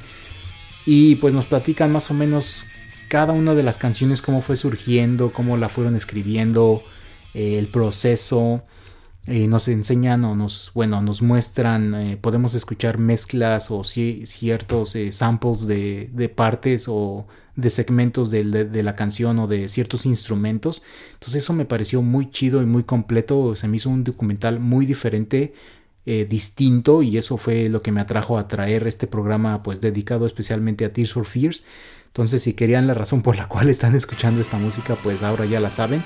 y 0.90 1.16
pues 1.16 1.35
nos 1.35 1.44
platican 1.44 1.92
más 1.92 2.11
o 2.11 2.14
menos 2.14 2.64
cada 3.09 3.35
una 3.35 3.55
de 3.55 3.62
las 3.62 3.77
canciones, 3.77 4.22
cómo 4.22 4.40
fue 4.40 4.57
surgiendo, 4.57 5.35
cómo 5.35 5.59
la 5.59 5.68
fueron 5.68 5.96
escribiendo, 5.96 6.83
eh, 7.35 7.59
el 7.59 7.68
proceso. 7.68 8.64
Eh, 9.27 9.48
nos 9.48 9.68
enseñan 9.68 10.24
o 10.24 10.35
nos, 10.35 10.70
bueno, 10.72 11.03
nos 11.03 11.20
muestran, 11.20 11.94
eh, 11.94 12.16
podemos 12.16 12.55
escuchar 12.55 12.96
mezclas 12.96 13.70
o 13.70 13.85
ciertos 13.85 14.96
samples 15.11 15.66
de, 15.66 16.33
partes 16.35 16.87
o 16.88 17.27
de 17.55 17.68
segmentos 17.68 18.31
de, 18.31 18.44
de, 18.44 18.83
la 18.83 18.96
canción 18.96 19.38
o 19.40 19.46
de 19.46 19.68
ciertos 19.68 20.07
instrumentos. 20.07 20.83
Entonces 21.12 21.42
eso 21.42 21.53
me 21.53 21.66
pareció 21.66 22.01
muy 22.01 22.31
chido 22.31 22.62
y 22.62 22.66
muy 22.66 22.85
completo. 22.85 23.55
Se 23.55 23.68
me 23.68 23.77
hizo 23.77 23.90
un 23.90 24.05
documental 24.05 24.59
muy 24.59 24.87
diferente 24.87 25.53
eh, 26.11 26.25
distinto 26.25 27.03
y 27.03 27.18
eso 27.18 27.37
fue 27.37 27.68
lo 27.68 27.83
que 27.83 27.92
me 27.92 28.01
atrajo 28.01 28.38
a 28.38 28.49
traer 28.49 28.87
este 28.87 29.07
programa 29.07 29.62
pues 29.62 29.79
dedicado 29.83 30.25
especialmente 30.25 30.87
a 30.87 30.90
Tears 30.90 31.12
for 31.12 31.27
Fears. 31.27 31.64
Entonces 32.07 32.40
si 32.40 32.55
querían 32.55 32.87
la 32.87 32.94
razón 32.94 33.21
por 33.21 33.37
la 33.37 33.47
cual 33.47 33.68
están 33.68 33.94
escuchando 33.94 34.40
esta 34.40 34.57
música 34.57 34.97
pues 35.03 35.23
ahora 35.23 35.44
ya 35.44 35.61
la 35.61 35.68
saben. 35.68 36.03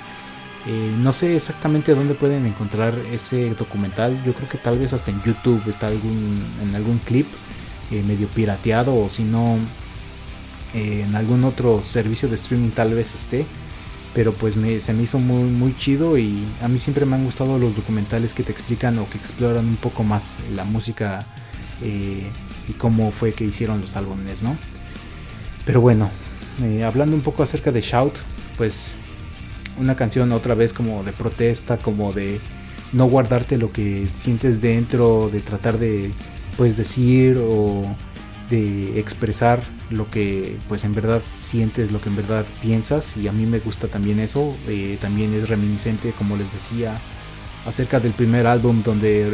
Eh, 0.66 0.92
no 0.98 1.12
sé 1.12 1.36
exactamente 1.36 1.94
dónde 1.94 2.14
pueden 2.14 2.46
encontrar 2.46 2.98
ese 3.12 3.50
documental. 3.54 4.20
Yo 4.24 4.34
creo 4.34 4.48
que 4.48 4.58
tal 4.58 4.76
vez 4.76 4.92
hasta 4.92 5.12
en 5.12 5.22
YouTube 5.22 5.62
está 5.68 5.86
algún, 5.86 6.42
en 6.60 6.74
algún 6.74 6.98
clip 6.98 7.28
eh, 7.92 8.02
medio 8.02 8.26
pirateado 8.26 8.96
o 8.96 9.08
si 9.08 9.22
no 9.22 9.56
en 10.74 11.14
algún 11.14 11.44
otro 11.44 11.80
servicio 11.80 12.28
de 12.28 12.34
streaming 12.34 12.70
tal 12.70 12.92
vez 12.92 13.14
esté 13.14 13.46
pero 14.14 14.32
pues 14.32 14.54
se 14.54 14.92
me 14.92 15.02
hizo 15.02 15.18
muy, 15.18 15.50
muy 15.50 15.76
chido 15.76 16.18
y 16.18 16.44
a 16.60 16.68
mí 16.68 16.78
siempre 16.78 17.06
me 17.06 17.16
han 17.16 17.24
gustado 17.24 17.58
los 17.58 17.74
documentales 17.76 18.34
que 18.34 18.42
te 18.42 18.52
explican 18.52 18.98
o 18.98 19.08
que 19.08 19.18
exploran 19.18 19.66
un 19.66 19.76
poco 19.76 20.04
más 20.04 20.32
la 20.54 20.64
música 20.64 21.26
eh, 21.82 22.26
y 22.68 22.72
cómo 22.74 23.10
fue 23.10 23.32
que 23.32 23.44
hicieron 23.44 23.80
los 23.80 23.96
álbumes, 23.96 24.42
¿no? 24.42 24.56
Pero 25.64 25.80
bueno, 25.80 26.10
eh, 26.62 26.84
hablando 26.84 27.16
un 27.16 27.22
poco 27.22 27.42
acerca 27.42 27.72
de 27.72 27.80
Shout, 27.80 28.14
pues 28.56 28.96
una 29.78 29.96
canción 29.96 30.32
otra 30.32 30.54
vez 30.54 30.72
como 30.72 31.02
de 31.04 31.12
protesta, 31.12 31.78
como 31.78 32.12
de 32.12 32.38
no 32.92 33.06
guardarte 33.06 33.56
lo 33.56 33.72
que 33.72 34.06
sientes 34.14 34.60
dentro, 34.60 35.30
de 35.32 35.40
tratar 35.40 35.78
de 35.78 36.10
pues 36.58 36.76
decir 36.76 37.38
o 37.40 37.96
de 38.52 39.00
expresar 39.00 39.62
lo 39.88 40.10
que 40.10 40.58
pues 40.68 40.84
en 40.84 40.92
verdad 40.92 41.22
sientes, 41.38 41.90
lo 41.90 42.02
que 42.02 42.10
en 42.10 42.16
verdad 42.16 42.44
piensas 42.60 43.16
y 43.16 43.26
a 43.26 43.32
mí 43.32 43.46
me 43.46 43.60
gusta 43.60 43.88
también 43.88 44.20
eso, 44.20 44.54
eh, 44.68 44.98
también 45.00 45.32
es 45.32 45.48
reminiscente 45.48 46.12
como 46.12 46.36
les 46.36 46.52
decía 46.52 46.92
acerca 47.64 47.98
del 47.98 48.12
primer 48.12 48.46
álbum 48.46 48.82
donde 48.82 49.22
eh, 49.22 49.30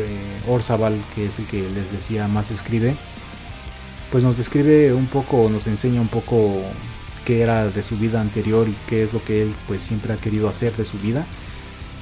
Orzabal, 0.46 0.94
que 1.16 1.26
es 1.26 1.40
el 1.40 1.46
que 1.46 1.68
les 1.70 1.90
decía 1.90 2.28
más 2.28 2.52
escribe, 2.52 2.94
pues 4.12 4.22
nos 4.22 4.36
describe 4.36 4.92
un 4.92 5.06
poco, 5.06 5.50
nos 5.50 5.66
enseña 5.66 6.00
un 6.00 6.08
poco 6.08 6.62
qué 7.24 7.42
era 7.42 7.66
de 7.66 7.82
su 7.82 7.96
vida 7.98 8.20
anterior 8.20 8.68
y 8.68 8.76
qué 8.88 9.02
es 9.02 9.12
lo 9.12 9.24
que 9.24 9.42
él 9.42 9.52
pues 9.66 9.82
siempre 9.82 10.12
ha 10.12 10.16
querido 10.16 10.48
hacer 10.48 10.76
de 10.76 10.84
su 10.84 10.96
vida 10.96 11.26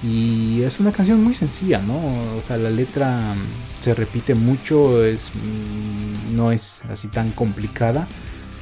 y 0.06 0.62
es 0.62 0.78
una 0.78 0.92
canción 0.92 1.22
muy 1.22 1.34
sencilla, 1.34 1.82
¿no? 1.82 1.98
O 2.36 2.42
sea, 2.42 2.56
la 2.56 2.70
letra 2.70 3.34
mm, 3.34 3.82
se 3.82 3.94
repite 3.94 4.34
mucho, 4.34 5.04
es, 5.04 5.32
mm, 5.34 6.36
no 6.36 6.52
es 6.52 6.82
así 6.90 7.08
tan 7.08 7.30
complicada, 7.30 8.06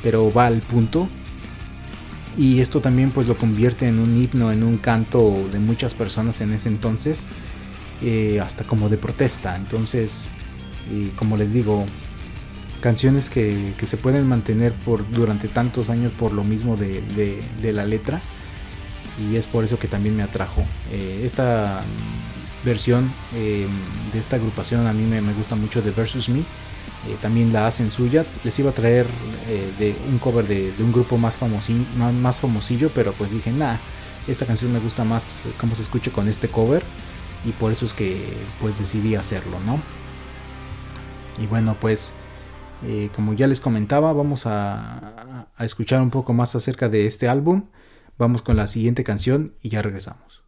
pero 0.02 0.32
va 0.32 0.46
al 0.46 0.60
punto. 0.60 1.08
Y 2.38 2.60
esto 2.60 2.80
también 2.80 3.10
pues 3.10 3.26
lo 3.28 3.36
convierte 3.36 3.86
en 3.86 3.98
un 3.98 4.16
himno, 4.16 4.52
en 4.52 4.62
un 4.62 4.78
canto 4.78 5.34
de 5.52 5.58
muchas 5.58 5.94
personas 5.94 6.40
en 6.40 6.52
ese 6.52 6.68
entonces, 6.68 7.26
eh, 8.02 8.40
hasta 8.40 8.64
como 8.64 8.88
de 8.88 8.96
protesta. 8.96 9.54
Entonces, 9.56 10.30
como 11.16 11.36
les 11.36 11.52
digo, 11.52 11.84
canciones 12.80 13.30
que, 13.30 13.74
se 13.82 13.96
pueden 13.96 14.26
mantener 14.26 14.72
por, 14.72 15.08
durante 15.10 15.48
tantos 15.48 15.90
años 15.90 16.12
por 16.14 16.32
lo 16.32 16.42
mismo 16.42 16.76
de 16.76 17.72
la 17.72 17.84
letra 17.84 18.20
y 19.18 19.36
es 19.36 19.46
por 19.46 19.64
eso 19.64 19.78
que 19.78 19.88
también 19.88 20.16
me 20.16 20.22
atrajo. 20.22 20.64
Eh, 20.90 21.22
esta 21.24 21.82
versión 22.64 23.10
eh, 23.34 23.66
de 24.12 24.18
esta 24.18 24.36
agrupación 24.36 24.86
a 24.86 24.92
mí 24.92 25.04
me, 25.04 25.20
gusta 25.34 25.56
mucho 25.56 25.82
de 25.82 25.90
Versus 25.90 26.28
Me. 26.28 26.40
Eh, 26.40 27.16
también 27.20 27.52
la 27.52 27.66
hacen 27.66 27.90
suya. 27.90 28.24
Les 28.44 28.58
iba 28.58 28.70
a 28.70 28.74
traer 28.74 29.06
de 29.78 29.94
un 30.10 30.18
cover 30.18 30.46
de, 30.46 30.72
un 30.80 30.92
grupo 30.92 31.18
más, 31.18 31.36
famosillo, 31.36 31.84
más, 31.96 32.40
famosillo, 32.40 32.90
pero 32.94 33.12
pues 33.12 33.30
dije, 33.30 33.52
nada, 33.52 33.78
esta 34.26 34.46
canción 34.46 34.72
me 34.72 34.80
gusta 34.80 35.04
más 35.04 35.44
cómo 35.58 35.74
se 35.74 35.82
escucha 35.82 36.10
con 36.10 36.28
este 36.28 36.48
cover 36.48 36.82
y 37.44 37.50
por 37.52 37.72
eso 37.72 37.84
es 37.84 37.92
que 37.92 38.24
pues 38.60 38.78
decidí 38.78 39.16
hacerlo, 39.16 39.60
¿no? 39.60 39.80
Y 41.42 41.46
bueno, 41.46 41.76
pues 41.78 42.14
como 43.14 43.34
ya 43.34 43.46
les 43.46 43.60
comentaba, 43.60 44.12
vamos 44.12 44.46
a 44.46 45.46
escuchar 45.58 46.00
un 46.00 46.10
poco 46.10 46.32
más 46.32 46.54
acerca 46.54 46.88
de 46.88 47.06
este 47.06 47.28
álbum. 47.28 47.64
Vamos 48.16 48.42
con 48.42 48.56
la 48.56 48.66
siguiente 48.66 49.02
canción 49.02 49.54
y 49.60 49.70
ya 49.70 49.82
regresamos. 49.82 50.43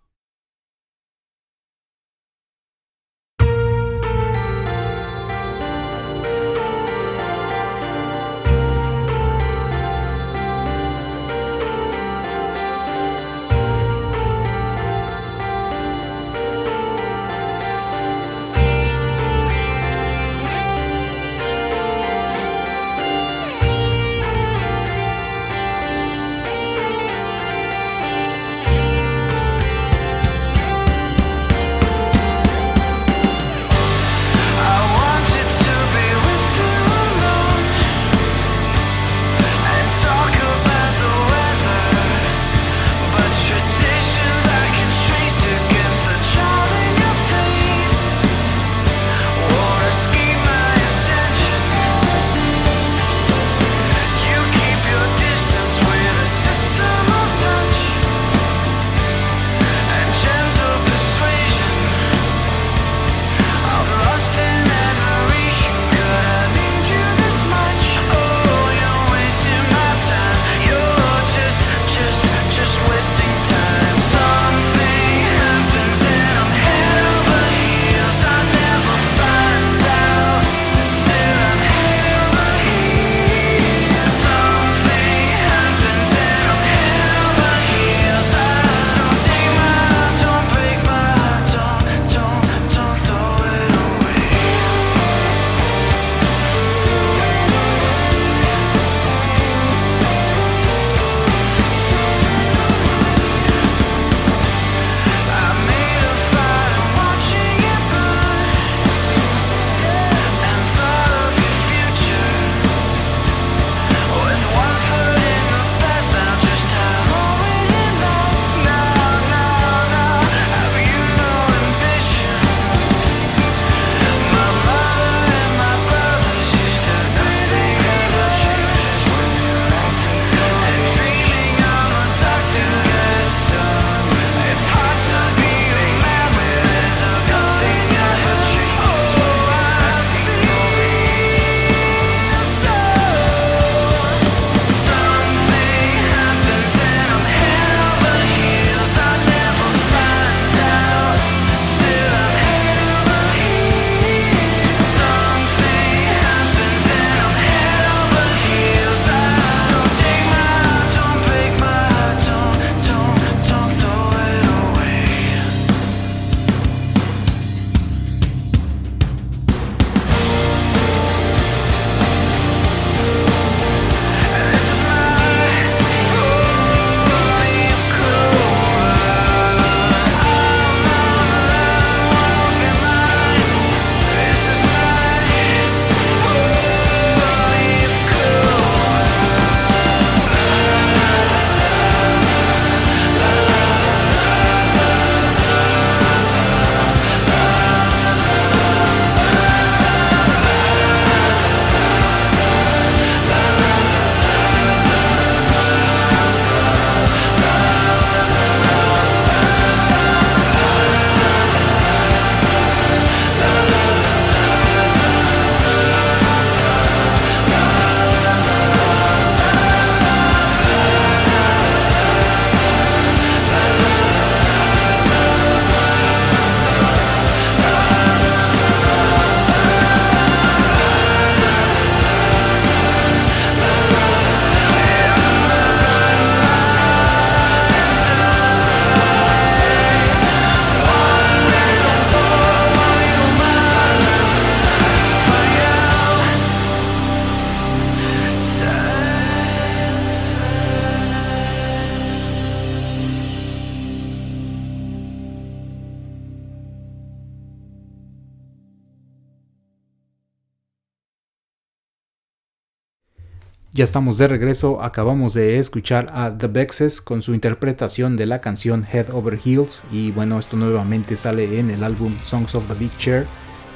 Ya 263.76 263.84
estamos 263.84 264.16
de 264.16 264.26
regreso, 264.26 264.82
acabamos 264.82 265.34
de 265.34 265.58
escuchar 265.58 266.10
a 266.14 266.38
The 266.38 266.46
Bexes 266.46 267.02
con 267.02 267.20
su 267.20 267.34
interpretación 267.34 268.16
de 268.16 268.24
la 268.24 268.40
canción 268.40 268.86
Head 268.90 269.10
Over 269.12 269.38
Heels 269.44 269.84
y 269.92 270.12
bueno, 270.12 270.38
esto 270.38 270.56
nuevamente 270.56 271.14
sale 271.14 271.58
en 271.58 271.70
el 271.70 271.84
álbum 271.84 272.16
Songs 272.22 272.54
of 272.54 272.66
the 272.68 272.74
Big 272.74 272.96
Chair 272.96 273.26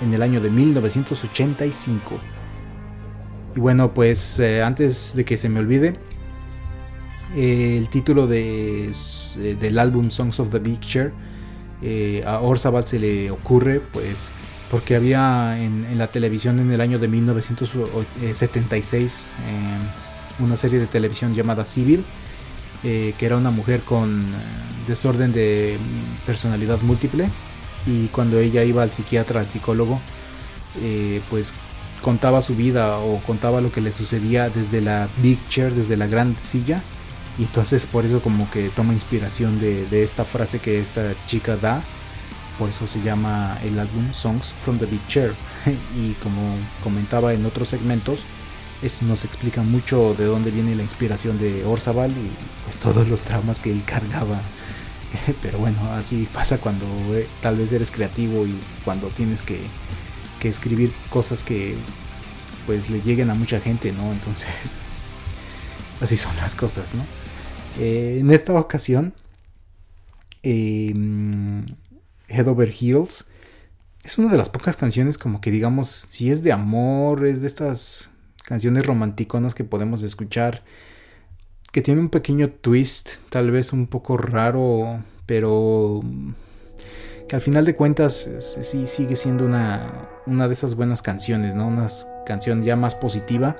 en 0.00 0.14
el 0.14 0.22
año 0.22 0.40
de 0.40 0.48
1985. 0.48 2.18
Y 3.54 3.60
bueno, 3.60 3.92
pues 3.92 4.40
eh, 4.40 4.62
antes 4.62 5.14
de 5.14 5.26
que 5.26 5.36
se 5.36 5.50
me 5.50 5.60
olvide, 5.60 5.96
eh, 7.36 7.76
el 7.76 7.90
título 7.90 8.26
de, 8.26 8.86
eh, 8.86 9.56
del 9.60 9.78
álbum 9.78 10.10
Songs 10.10 10.40
of 10.40 10.48
the 10.48 10.60
Big 10.60 10.80
Chair 10.80 11.12
a 12.26 12.40
Orzabal 12.40 12.86
se 12.86 12.98
le 12.98 13.30
ocurre 13.30 13.80
pues 13.80 14.32
porque 14.70 14.94
había 14.94 15.60
en, 15.60 15.98
la 15.98 16.06
televisión 16.06 16.60
en 16.60 16.72
el 16.72 16.80
año 16.80 17.00
de 17.00 17.08
1976 17.08 19.32
eh, 19.32 19.34
una 20.38 20.56
serie 20.56 20.78
de 20.78 20.86
televisión 20.86 21.34
llamada 21.34 21.64
Civil, 21.64 22.04
eh, 22.84 23.14
que 23.18 23.26
era 23.26 23.36
una 23.36 23.50
mujer 23.50 23.80
con 23.80 24.22
eh, 24.22 24.26
desorden 24.86 25.32
de 25.32 25.76
personalidad 26.24 26.80
múltiple 26.82 27.28
y 27.84 28.06
cuando 28.06 28.38
ella 28.38 28.62
iba 28.62 28.82
al 28.82 28.92
psiquiatra, 28.92 29.40
al 29.40 29.50
psicólogo, 29.50 30.00
pues 31.30 31.52
contaba 32.02 32.42
su 32.42 32.54
vida 32.54 32.98
o 32.98 33.18
contaba 33.22 33.60
lo 33.60 33.72
que 33.72 33.80
le 33.80 33.92
sucedía 33.92 34.50
desde 34.50 34.80
la 34.80 35.08
big 35.22 35.38
chair, 35.48 35.74
desde 35.74 35.96
la 35.96 36.06
gran 36.06 36.36
silla. 36.36 36.82
Y 37.38 37.44
entonces 37.44 37.86
por 37.86 38.04
eso 38.04 38.20
como 38.20 38.50
que 38.50 38.68
toma 38.68 38.92
inspiración 38.92 39.60
de 39.60 40.02
esta 40.02 40.26
frase 40.26 40.58
que 40.58 40.78
esta 40.78 41.14
chica 41.26 41.56
da 41.56 41.82
por 42.60 42.68
eso 42.68 42.86
se 42.86 43.00
llama 43.00 43.58
el 43.64 43.78
álbum 43.78 44.12
Songs 44.12 44.52
from 44.52 44.78
the 44.78 44.84
Big 44.84 45.00
Chair. 45.08 45.32
y 45.96 46.12
como 46.22 46.56
comentaba 46.84 47.32
en 47.32 47.46
otros 47.46 47.68
segmentos, 47.68 48.26
esto 48.82 49.06
nos 49.06 49.24
explica 49.24 49.62
mucho 49.62 50.14
de 50.14 50.26
dónde 50.26 50.50
viene 50.50 50.74
la 50.74 50.82
inspiración 50.82 51.38
de 51.38 51.64
Orzabal 51.64 52.10
y 52.10 52.30
pues 52.64 52.76
todos 52.76 53.08
los 53.08 53.22
traumas 53.22 53.60
que 53.60 53.72
él 53.72 53.82
cargaba. 53.86 54.42
Pero 55.42 55.58
bueno, 55.58 55.90
así 55.94 56.28
pasa 56.34 56.58
cuando 56.58 56.84
eh, 57.14 57.26
tal 57.40 57.56
vez 57.56 57.72
eres 57.72 57.90
creativo 57.90 58.46
y 58.46 58.54
cuando 58.84 59.08
tienes 59.08 59.42
que, 59.42 59.58
escribir 60.42 60.92
cosas 61.08 61.42
que 61.42 61.76
pues 62.66 62.90
le 62.90 63.00
lleguen 63.00 63.30
a 63.30 63.34
mucha 63.34 63.58
gente, 63.60 63.90
¿no? 63.92 64.12
Entonces, 64.12 64.48
así 66.02 66.18
son 66.18 66.36
las 66.36 66.54
cosas, 66.54 66.94
¿no? 66.94 67.06
Eh, 67.78 68.18
en 68.20 68.30
esta 68.30 68.52
ocasión, 68.52 69.14
eh, 70.42 70.92
Head 72.30 72.48
Over 72.48 72.72
Heels. 72.72 73.26
Es 74.02 74.16
una 74.16 74.30
de 74.30 74.38
las 74.38 74.48
pocas 74.48 74.76
canciones 74.76 75.18
como 75.18 75.40
que 75.40 75.50
digamos, 75.50 75.88
si 75.88 76.30
es 76.30 76.42
de 76.42 76.52
amor, 76.52 77.26
es 77.26 77.42
de 77.42 77.46
estas 77.46 78.10
canciones 78.44 78.86
romanticonas 78.86 79.54
que 79.54 79.64
podemos 79.64 80.02
escuchar, 80.02 80.64
que 81.72 81.82
tiene 81.82 82.00
un 82.00 82.08
pequeño 82.08 82.50
twist, 82.50 83.18
tal 83.28 83.50
vez 83.50 83.72
un 83.72 83.86
poco 83.86 84.16
raro, 84.16 85.04
pero 85.26 86.02
que 87.28 87.36
al 87.36 87.42
final 87.42 87.64
de 87.64 87.76
cuentas 87.76 88.28
sí 88.40 88.86
sigue 88.86 89.14
siendo 89.14 89.44
una, 89.44 90.08
una 90.26 90.48
de 90.48 90.54
esas 90.54 90.74
buenas 90.74 91.00
canciones, 91.00 91.54
¿no? 91.54 91.68
Una 91.68 91.86
canción 92.26 92.64
ya 92.64 92.74
más 92.74 92.96
positiva. 92.96 93.56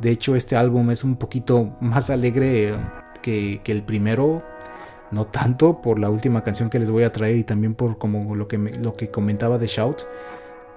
De 0.00 0.10
hecho, 0.10 0.34
este 0.34 0.56
álbum 0.56 0.90
es 0.90 1.04
un 1.04 1.14
poquito 1.14 1.76
más 1.80 2.10
alegre 2.10 2.76
que, 3.22 3.60
que 3.62 3.70
el 3.70 3.84
primero, 3.84 4.42
no 5.12 5.26
tanto 5.26 5.80
por 5.82 5.98
la 5.98 6.10
última 6.10 6.42
canción 6.42 6.70
que 6.70 6.78
les 6.78 6.90
voy 6.90 7.04
a 7.04 7.12
traer 7.12 7.36
y 7.36 7.44
también 7.44 7.74
por 7.74 7.98
como 7.98 8.34
lo 8.34 8.48
que, 8.48 8.58
lo 8.58 8.96
que 8.96 9.10
comentaba 9.10 9.58
de 9.58 9.66
Shout. 9.66 10.06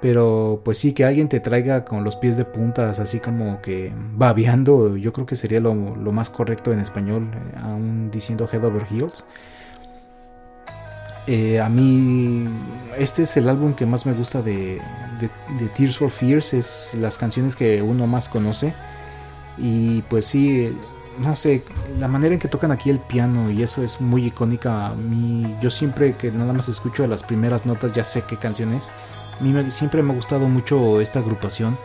Pero 0.02 0.62
pues 0.64 0.78
sí, 0.78 0.94
que 0.94 1.06
alguien 1.06 1.30
te 1.30 1.40
traiga 1.40 1.86
con 1.86 2.04
los 2.04 2.16
pies 2.16 2.38
de 2.38 2.46
puntas, 2.46 3.00
así 3.00 3.20
como 3.20 3.62
que 3.62 3.92
babeando, 4.14 4.98
yo 4.98 5.14
creo 5.14 5.26
que 5.26 5.36
sería 5.36 5.60
lo, 5.62 5.74
más 5.74 6.30
correcto 6.30 6.74
en 6.74 6.80
español, 6.80 7.32
eh, 7.34 7.58
aún 7.64 8.12
diciendo 8.12 8.48
Head 8.52 8.66
Over 8.66 8.86
Heels. 8.92 9.26
Eh, 11.28 11.60
a 11.60 11.70
mí, 11.70 12.48
este 13.00 13.24
es 13.24 13.36
el 13.38 13.50
álbum 13.50 13.74
que 13.74 13.88
más 13.88 14.06
me 14.06 14.14
gusta 14.14 14.44
de, 14.44 14.80
de, 15.20 15.68
Tears 15.76 15.98
for 15.98 16.12
Fears, 16.12 16.54
es 16.54 16.94
las 17.00 17.18
canciones 17.18 17.56
que 17.56 17.82
uno 17.82 18.06
más 18.06 18.30
conoce. 18.30 18.74
Y 19.58 20.02
pues 20.04 20.26
sí, 20.26 20.72
no 21.20 21.36
sé, 21.36 21.64
la 22.00 22.08
manera 22.08 22.34
en 22.34 22.40
que 22.40 22.48
tocan 22.48 22.72
aquí 22.72 22.90
el 22.90 23.00
piano 23.00 23.50
y 23.52 23.64
eso 23.64 23.84
es 23.84 24.02
muy 24.02 24.26
icónica. 24.26 24.88
A 24.88 24.96
mí, 24.96 25.56
yo 25.62 25.70
siempre 25.70 26.16
que 26.16 26.32
nada 26.32 26.54
más 26.54 26.70
escucho 26.70 27.06
las 27.08 27.24
primeras 27.24 27.66
notas 27.66 27.94
ya 27.94 28.04
sé 28.04 28.24
qué 28.28 28.38
canción 28.38 28.74
es. 28.74 28.92
A 29.40 29.44
mí 29.44 29.72
siempre 29.72 30.02
me 30.04 30.14
ha 30.14 30.16
gustado 30.16 30.48
mucho 30.48 31.02
esta 31.02 31.20
agrupación. 31.20 31.78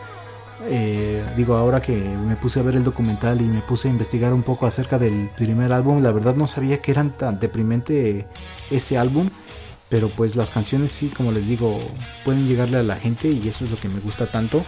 Eh, 0.68 1.24
digo, 1.36 1.54
ahora 1.56 1.80
que 1.80 1.96
me 1.96 2.36
puse 2.36 2.60
a 2.60 2.62
ver 2.62 2.74
el 2.74 2.84
documental 2.84 3.40
y 3.40 3.44
me 3.44 3.60
puse 3.60 3.88
a 3.88 3.90
investigar 3.90 4.32
un 4.32 4.42
poco 4.42 4.66
acerca 4.66 4.98
del 4.98 5.30
primer 5.36 5.72
álbum, 5.72 6.02
la 6.02 6.12
verdad 6.12 6.34
no 6.34 6.46
sabía 6.46 6.82
que 6.82 6.90
eran 6.90 7.10
tan 7.10 7.40
deprimente 7.40 8.26
ese 8.70 8.98
álbum. 8.98 9.28
Pero 9.88 10.08
pues 10.08 10.36
las 10.36 10.50
canciones 10.50 10.92
sí, 10.92 11.08
como 11.08 11.32
les 11.32 11.48
digo, 11.48 11.80
pueden 12.24 12.46
llegarle 12.46 12.78
a 12.78 12.82
la 12.84 12.96
gente 12.96 13.28
y 13.28 13.48
eso 13.48 13.64
es 13.64 13.70
lo 13.70 13.76
que 13.76 13.88
me 13.88 13.98
gusta 13.98 14.30
tanto. 14.30 14.64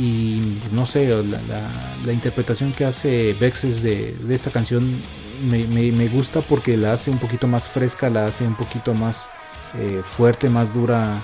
Y 0.00 0.40
no 0.72 0.86
sé, 0.86 1.10
la, 2.06 2.12
interpretación 2.12 2.72
que 2.72 2.86
hace 2.86 3.34
Vexes 3.34 3.82
de, 3.82 4.16
esta 4.30 4.50
canción 4.50 4.98
me, 5.42 6.08
gusta 6.08 6.40
porque 6.40 6.78
la 6.78 6.94
hace 6.94 7.10
un 7.10 7.18
poquito 7.18 7.46
más 7.46 7.68
fresca, 7.68 8.08
la 8.08 8.24
hace 8.24 8.46
un 8.46 8.54
poquito 8.54 8.94
más 8.94 9.28
eh, 9.78 10.00
fuerte, 10.02 10.48
más 10.48 10.72
dura 10.72 11.22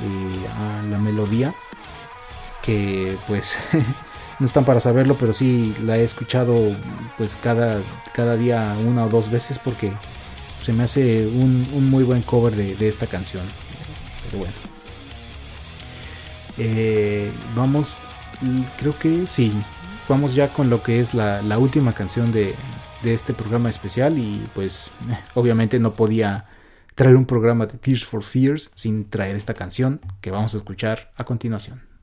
eh, 0.00 0.46
a 0.56 0.86
la 0.86 0.98
melodía. 0.98 1.56
Que 2.62 3.18
pues 3.26 3.58
no 4.38 4.46
están 4.46 4.64
para 4.64 4.78
saberlo, 4.78 5.18
pero 5.18 5.32
sí 5.32 5.74
la 5.82 5.98
he 5.98 6.04
escuchado 6.04 6.76
pues 7.18 7.36
cada, 7.42 7.80
cada 8.12 8.36
día 8.36 8.76
una 8.86 9.06
o 9.06 9.08
dos 9.08 9.28
veces 9.28 9.58
porque 9.58 9.92
se 10.62 10.72
me 10.72 10.84
hace 10.84 11.26
un, 11.26 11.90
muy 11.90 12.04
buen 12.04 12.22
cover 12.22 12.54
de, 12.54 12.76
de 12.76 12.88
esta 12.88 13.08
canción. 13.08 13.42
Pero 14.26 14.38
bueno. 14.38 14.74
Eh, 16.56 17.32
vamos, 17.56 17.98
creo 18.78 18.98
que 18.98 19.26
sí, 19.26 19.52
vamos 20.08 20.34
ya 20.34 20.52
con 20.52 20.70
lo 20.70 20.82
que 20.82 21.00
es 21.00 21.14
la, 21.14 21.58
última 21.58 21.92
canción 21.92 22.32
de, 22.32 22.54
de, 23.02 23.14
este 23.14 23.34
programa 23.34 23.68
especial 23.68 24.18
y 24.18 24.46
pues 24.54 24.90
obviamente 25.34 25.78
no 25.78 25.94
podía 25.94 26.46
traer 26.94 27.16
un 27.16 27.26
programa 27.26 27.66
de 27.66 27.78
Tears 27.78 28.04
for 28.04 28.22
Fears 28.22 28.70
sin 28.74 29.08
traer 29.08 29.36
esta 29.36 29.54
canción 29.54 30.00
que 30.20 30.30
vamos 30.30 30.54
a 30.54 30.58
escuchar 30.58 31.12
a 31.16 31.24
continuación. 31.24 31.93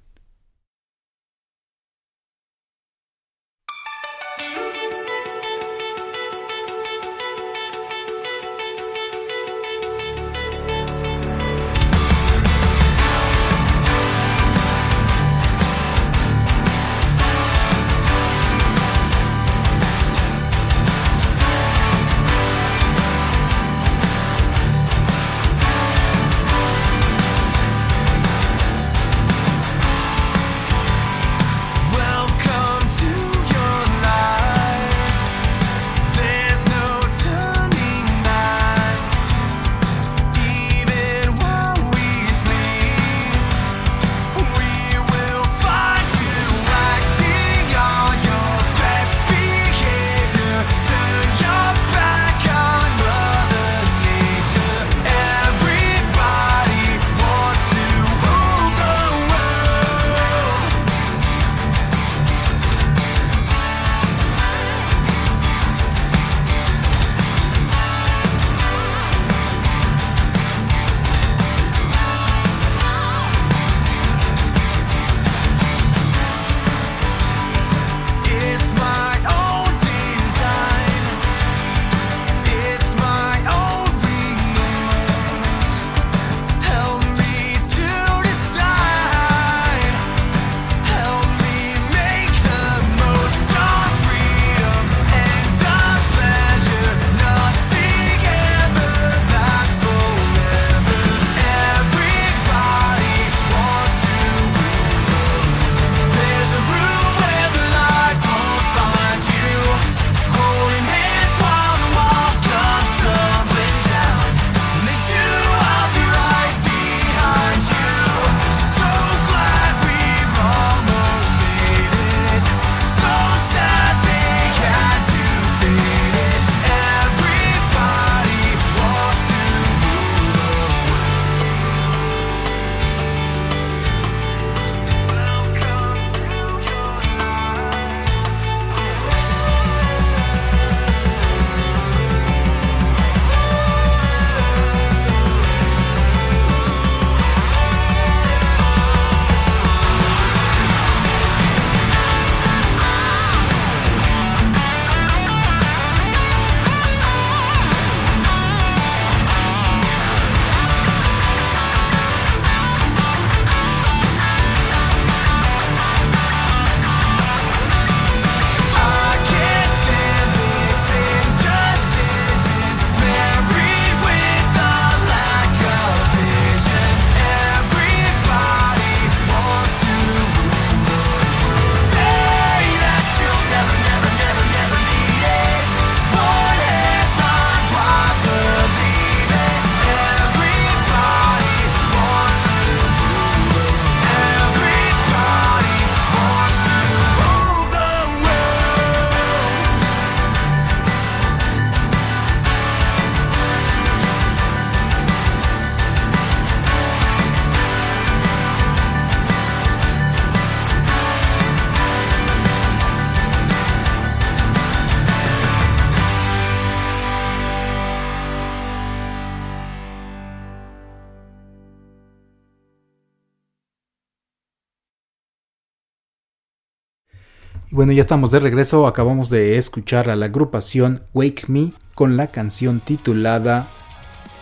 Y 227.71 227.75
bueno, 227.75 227.93
ya 227.93 228.01
estamos 228.01 228.31
de 228.31 228.41
regreso. 228.41 228.85
Acabamos 228.85 229.29
de 229.29 229.57
escuchar 229.57 230.09
a 230.09 230.17
la 230.17 230.25
agrupación 230.25 231.03
Wake 231.13 231.45
Me 231.47 231.71
con 231.95 232.17
la 232.17 232.27
canción 232.27 232.81
titulada 232.81 233.69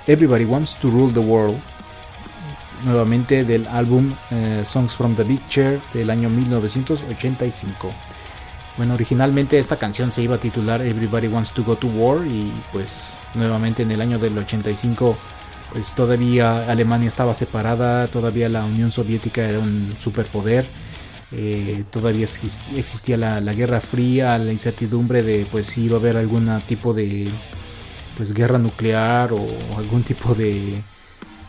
Everybody 0.08 0.46
Wants 0.46 0.78
to 0.78 0.90
Rule 0.90 1.14
the 1.14 1.20
World. 1.20 1.60
Nuevamente 2.86 3.44
del 3.44 3.68
álbum 3.68 4.12
eh, 4.32 4.64
Songs 4.66 4.96
from 4.96 5.16
the 5.16 5.24
Big 5.24 5.48
Chair 5.48 5.80
del 5.94 6.10
año 6.10 6.28
1985. 6.28 7.92
Bueno, 8.78 8.96
originalmente 8.96 9.60
esta 9.60 9.78
canción 9.78 10.12
se 10.12 10.24
iba 10.24 10.38
a 10.38 10.40
titular 10.40 10.82
Everybody 10.82 11.28
Wants 11.28 11.54
to 11.54 11.64
Go 11.64 11.76
to 11.76 11.86
War 11.86 12.26
y 12.26 12.52
pues 12.72 13.16
nuevamente 13.36 13.84
en 13.84 13.92
el 13.92 14.02
año 14.02 14.18
del 14.18 14.36
85 14.40 15.16
pues 15.72 15.94
todavía 15.94 16.72
Alemania 16.72 17.08
estaba 17.08 17.36
separada, 17.36 18.08
todavía 18.08 18.50
la 18.50 18.66
Unión 18.66 18.92
Soviética 18.92 19.44
era 19.44 19.60
un 19.60 19.94
superpoder, 20.00 20.68
eh, 21.32 21.84
todavía 21.92 22.26
existía 22.26 23.18
la, 23.18 23.54
Guerra 23.54 23.82
Fría, 23.82 24.38
la 24.38 24.52
incertidumbre 24.52 25.22
de 25.22 25.46
pues 25.52 25.68
si 25.68 25.84
iba 25.84 25.98
a 25.98 26.00
haber 26.00 26.18
algún 26.18 26.50
tipo 26.68 26.94
de 26.94 27.30
pues 28.18 28.34
guerra 28.34 28.58
nuclear 28.58 29.32
o 29.34 29.48
algún 29.78 30.04
tipo 30.04 30.36
de, 30.36 30.82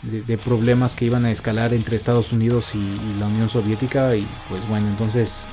de, 0.02 0.38
problemas 0.38 0.94
que 0.94 1.06
iban 1.06 1.24
a 1.24 1.30
escalar 1.30 1.74
entre 1.74 1.96
Estados 1.96 2.32
Unidos 2.32 2.74
y 2.74 3.18
la 3.18 3.26
Unión 3.26 3.48
Soviética 3.48 4.14
y 4.14 4.26
pues 4.48 4.66
bueno 4.68 4.86
entonces 4.86 5.48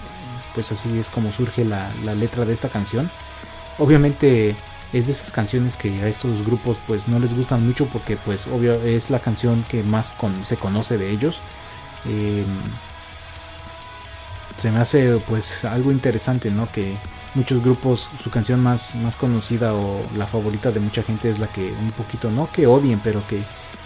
pues 0.58 0.72
así 0.72 0.98
es 0.98 1.12
como 1.12 1.32
surge 1.32 1.64
la, 1.64 1.92
letra 2.16 2.44
de 2.44 2.52
esta 2.52 2.68
canción. 2.68 3.12
Obviamente 3.78 4.56
es 4.92 5.06
de 5.06 5.12
esas 5.12 5.32
canciones 5.32 5.78
que 5.78 5.90
a 6.02 6.08
estos 6.08 6.44
grupos 6.44 6.82
pues 6.88 7.08
no 7.08 7.20
les 7.20 7.36
gustan 7.36 7.64
mucho 7.64 7.86
porque 7.88 8.18
pues 8.18 8.48
obvio 8.48 8.74
es 8.74 9.12
la 9.12 9.20
canción 9.20 9.64
que 9.70 9.84
más 9.84 10.12
se 10.42 10.58
conoce 10.58 10.98
de 10.98 11.12
ellos. 11.12 11.42
Em, 12.06 12.48
se 14.58 14.72
me 14.72 14.80
hace 14.80 15.18
pues 15.28 15.66
algo 15.66 15.92
interesante, 15.92 16.52
¿no? 16.52 16.72
Que 16.72 16.98
muchos 17.36 17.64
grupos 17.64 18.10
su 18.20 18.30
canción 18.30 18.60
más, 18.60 18.96
más 18.96 19.16
conocida 19.16 19.74
o 19.74 20.02
la 20.16 20.28
favorita 20.28 20.72
de 20.72 20.80
mucha 20.80 21.04
gente 21.04 21.30
es 21.30 21.40
la 21.40 21.48
que 21.48 21.72
un 21.72 21.92
poquito, 21.92 22.32
no 22.32 22.52
que 22.52 22.68
odien, 22.68 23.00
pero 23.04 23.26
que 23.26 23.44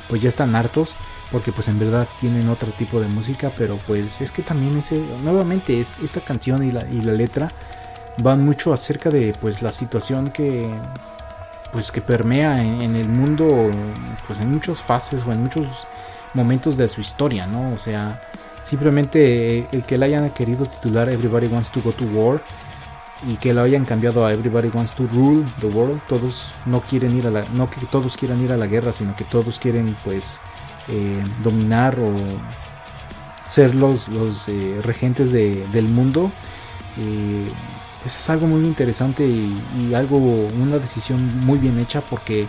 pues 0.10 0.22
ya 0.22 0.30
están 0.30 0.56
hartos 0.56 0.96
porque 1.32 1.52
pues 1.52 1.68
en 1.68 1.80
verdad 1.80 2.08
tienen 2.20 2.50
otro 2.50 2.72
tipo 2.72 3.00
de 3.00 3.08
música, 3.08 3.52
pero 3.58 3.78
pues 3.88 4.22
es 4.22 4.32
que 4.32 4.42
también 4.42 4.78
ese, 4.78 5.02
nuevamente 5.24 5.80
es, 5.80 5.94
esta 6.04 6.22
canción 6.22 6.64
y 6.64 6.72
la, 6.72 6.88
y 6.90 7.02
la 7.02 7.14
letra 7.14 7.50
van 8.18 8.44
mucho 8.44 8.74
acerca 8.74 9.10
de 9.10 9.34
pues 9.40 9.62
la 9.62 9.72
situación 9.72 10.32
que 10.32 10.70
pues 11.72 11.92
que 11.92 12.02
permea 12.02 12.62
en, 12.62 12.96
el 12.96 13.08
mundo 13.08 13.72
pues 14.28 14.42
en 14.42 14.52
muchas 14.52 14.82
fases 14.82 15.24
o 15.26 15.32
en 15.32 15.42
muchos 15.42 15.66
momentos 16.34 16.76
de 16.76 16.90
su 16.90 17.02
historia, 17.02 17.48
¿no? 17.48 17.74
O 17.74 17.78
sea, 17.78 18.22
simplemente 18.64 19.68
el 19.72 19.84
que 19.84 19.98
la 19.98 20.06
hayan 20.06 20.30
querido 20.32 20.66
titular 20.66 21.10
Everybody 21.10 21.48
Wants 21.48 21.70
to 21.70 21.82
Go 21.82 21.92
to 21.92 22.06
War 22.06 22.42
y 23.28 23.36
que 23.36 23.54
lo 23.54 23.62
hayan 23.62 23.86
cambiado 23.86 24.26
a 24.26 24.32
Everybody 24.32 24.70
Wants 24.70 24.94
to 24.94 25.08
Rule 25.08 25.46
the 25.60 25.68
World, 25.68 26.02
todos 26.08 26.52
no 26.66 26.82
quieren 26.82 27.16
ir 27.18 27.28
a 27.28 27.32
la 27.32 27.46
no 27.54 27.70
que 27.70 27.86
todos 27.86 28.18
quieran 28.18 28.44
ir 28.44 28.52
a 28.52 28.58
la 28.58 28.68
guerra, 28.68 28.92
sino 28.92 29.16
que 29.16 29.24
todos 29.24 29.60
quieren 29.60 29.96
pues 30.04 30.40
eh, 30.88 31.24
dominar 31.44 32.00
o 32.00 32.12
ser 33.48 33.76
los, 33.76 34.08
los 34.10 34.48
eh, 34.48 34.80
regentes 34.82 35.32
del 35.32 35.90
mundo. 35.90 36.32
Eh, 36.98 37.48
pues 38.02 38.18
es 38.18 38.30
algo 38.30 38.48
muy 38.48 38.62
interesante 38.66 39.28
y, 39.28 39.94
algo, 39.94 40.18
una 40.18 40.80
decisión 40.80 41.46
muy 41.46 41.60
bien 41.60 41.78
hecha 41.80 42.02
porque 42.02 42.48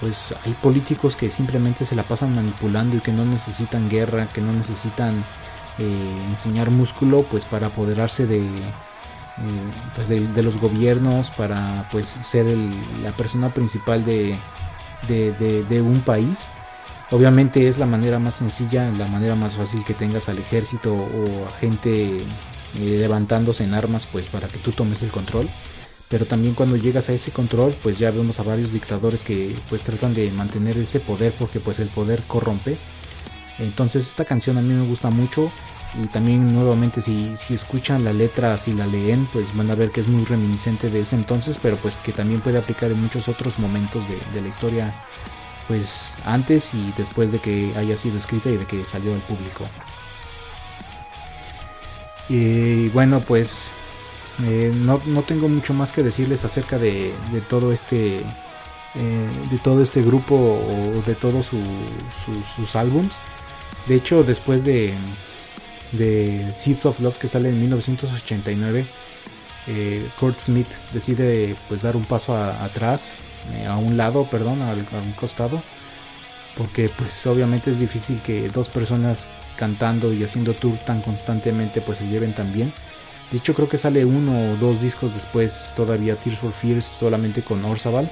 pues 0.00 0.34
hay 0.44 0.52
políticos 0.54 1.16
que 1.16 1.30
simplemente 1.30 1.84
se 1.84 1.94
la 1.94 2.02
pasan 2.02 2.34
manipulando 2.34 2.96
y 2.96 3.00
que 3.00 3.12
no 3.12 3.24
necesitan 3.24 3.88
guerra, 3.88 4.28
que 4.28 4.40
no 4.40 4.52
necesitan 4.52 5.24
enseñar 6.30 6.70
músculo 6.70 7.22
pues 7.22 7.44
para 7.44 7.68
apoderarse 7.68 8.26
de, 8.26 8.44
pues 9.94 10.08
de, 10.08 10.42
los 10.42 10.58
gobiernos, 10.58 11.30
para 11.30 11.88
pues 11.92 12.16
ser 12.24 12.46
la 13.00 13.12
persona 13.12 13.50
principal 13.50 14.04
de, 14.04 14.36
de 15.08 15.82
un 15.82 16.00
país 16.00 16.48
Obviamente 17.10 17.68
es 17.68 17.78
la 17.78 17.86
manera 17.86 18.18
más 18.18 18.34
sencilla, 18.34 18.90
la 18.90 19.06
manera 19.06 19.34
más 19.34 19.56
fácil 19.56 19.82
que 19.82 19.94
tengas 19.94 20.28
al 20.28 20.38
ejército 20.38 20.92
o 20.92 21.46
a 21.46 21.50
gente 21.58 22.18
eh, 22.18 22.24
levantándose 22.74 23.64
en 23.64 23.72
armas 23.72 24.06
pues 24.06 24.26
para 24.26 24.46
que 24.48 24.58
tú 24.58 24.72
tomes 24.72 25.02
el 25.02 25.10
control. 25.10 25.48
Pero 26.08 26.24
también 26.24 26.54
cuando 26.54 26.76
llegas 26.76 27.08
a 27.08 27.12
ese 27.12 27.30
control 27.30 27.74
pues 27.82 27.98
ya 27.98 28.10
vemos 28.10 28.40
a 28.40 28.42
varios 28.42 28.72
dictadores 28.72 29.24
que 29.24 29.54
pues 29.68 29.82
tratan 29.82 30.14
de 30.14 30.30
mantener 30.30 30.78
ese 30.78 31.00
poder 31.00 31.32
porque 31.38 31.60
pues 31.60 31.80
el 31.80 31.88
poder 31.88 32.22
corrompe. 32.26 32.76
Entonces 33.58 34.06
esta 34.08 34.24
canción 34.24 34.56
a 34.56 34.62
mí 34.62 34.72
me 34.72 34.86
gusta 34.86 35.10
mucho 35.10 35.50
y 36.02 36.06
también 36.08 36.52
nuevamente 36.54 37.00
si, 37.00 37.36
si 37.36 37.54
escuchan 37.54 38.04
la 38.04 38.12
letra, 38.12 38.56
si 38.58 38.74
la 38.74 38.86
leen 38.86 39.26
pues 39.32 39.56
van 39.56 39.70
a 39.70 39.74
ver 39.74 39.90
que 39.90 40.00
es 40.00 40.08
muy 40.08 40.24
reminiscente 40.24 40.90
de 40.90 41.00
ese 41.00 41.16
entonces 41.16 41.58
pero 41.60 41.76
pues 41.76 41.96
que 41.96 42.12
también 42.12 42.40
puede 42.40 42.58
aplicar 42.58 42.90
en 42.90 43.02
muchos 43.02 43.28
otros 43.28 43.58
momentos 43.58 44.02
de, 44.08 44.18
de 44.34 44.42
la 44.42 44.48
historia 44.48 44.94
pues 45.66 46.16
antes 46.24 46.72
y 46.74 46.92
después 46.96 47.30
de 47.30 47.38
que 47.38 47.72
haya 47.76 47.96
sido 47.96 48.18
escrita 48.18 48.48
y 48.48 48.56
de 48.56 48.64
que 48.64 48.84
salió 48.84 49.14
al 49.14 49.20
público. 49.20 49.66
Y 52.28 52.88
bueno, 52.88 53.20
pues 53.20 53.70
eh, 54.44 54.72
no, 54.74 54.98
tengo 55.22 55.48
mucho 55.48 55.74
más 55.74 55.92
que 55.92 56.02
decirles 56.02 56.44
acerca 56.44 56.78
de, 56.78 57.12
todo 57.48 57.72
este 57.72 58.18
eh, 58.18 59.28
de 59.50 59.58
todo 59.58 59.82
este 59.82 60.02
grupo 60.02 60.34
o 60.36 61.02
de 61.02 61.14
todos 61.14 61.50
sus 62.56 62.76
álbums. 62.76 63.16
De 63.86 63.94
hecho, 63.94 64.22
después 64.22 64.64
de, 64.64 64.94
Seeds 66.56 66.86
of 66.86 67.00
Love 67.00 67.18
que 67.18 67.28
sale 67.28 67.48
en 67.48 67.60
1989, 67.60 68.86
eh, 69.66 70.08
Kurt 70.18 70.38
Smith 70.40 70.68
decide 70.92 71.56
pues 71.68 71.82
dar 71.82 71.96
un 71.96 72.04
paso 72.04 72.36
atrás 72.36 73.12
eh, 73.54 73.66
a 73.66 73.76
un 73.76 73.96
lado, 73.96 74.24
perdón, 74.30 74.60
a, 74.62 74.72
un 74.72 75.12
costado, 75.12 75.62
porque 76.56 76.90
pues 76.90 77.26
obviamente 77.26 77.70
es 77.70 77.78
difícil 77.78 78.20
que 78.20 78.48
dos 78.50 78.68
personas 78.68 79.28
cantando 79.56 80.12
y 80.12 80.22
haciendo 80.22 80.54
tour 80.54 80.76
tan 80.78 81.00
constantemente 81.00 81.80
pues 81.80 81.98
se 81.98 82.06
lleven 82.08 82.34
tan 82.34 82.52
bien. 82.52 82.72
De 83.30 83.38
hecho 83.38 83.54
creo 83.54 83.68
que 83.68 83.78
sale 83.78 84.04
uno 84.04 84.52
o 84.52 84.56
dos 84.56 84.80
discos 84.80 85.14
después 85.14 85.72
todavía 85.76 86.16
Tears 86.16 86.38
for 86.38 86.52
Fears 86.52 86.84
solamente 86.84 87.42
con 87.42 87.64
Orzabal. 87.64 88.10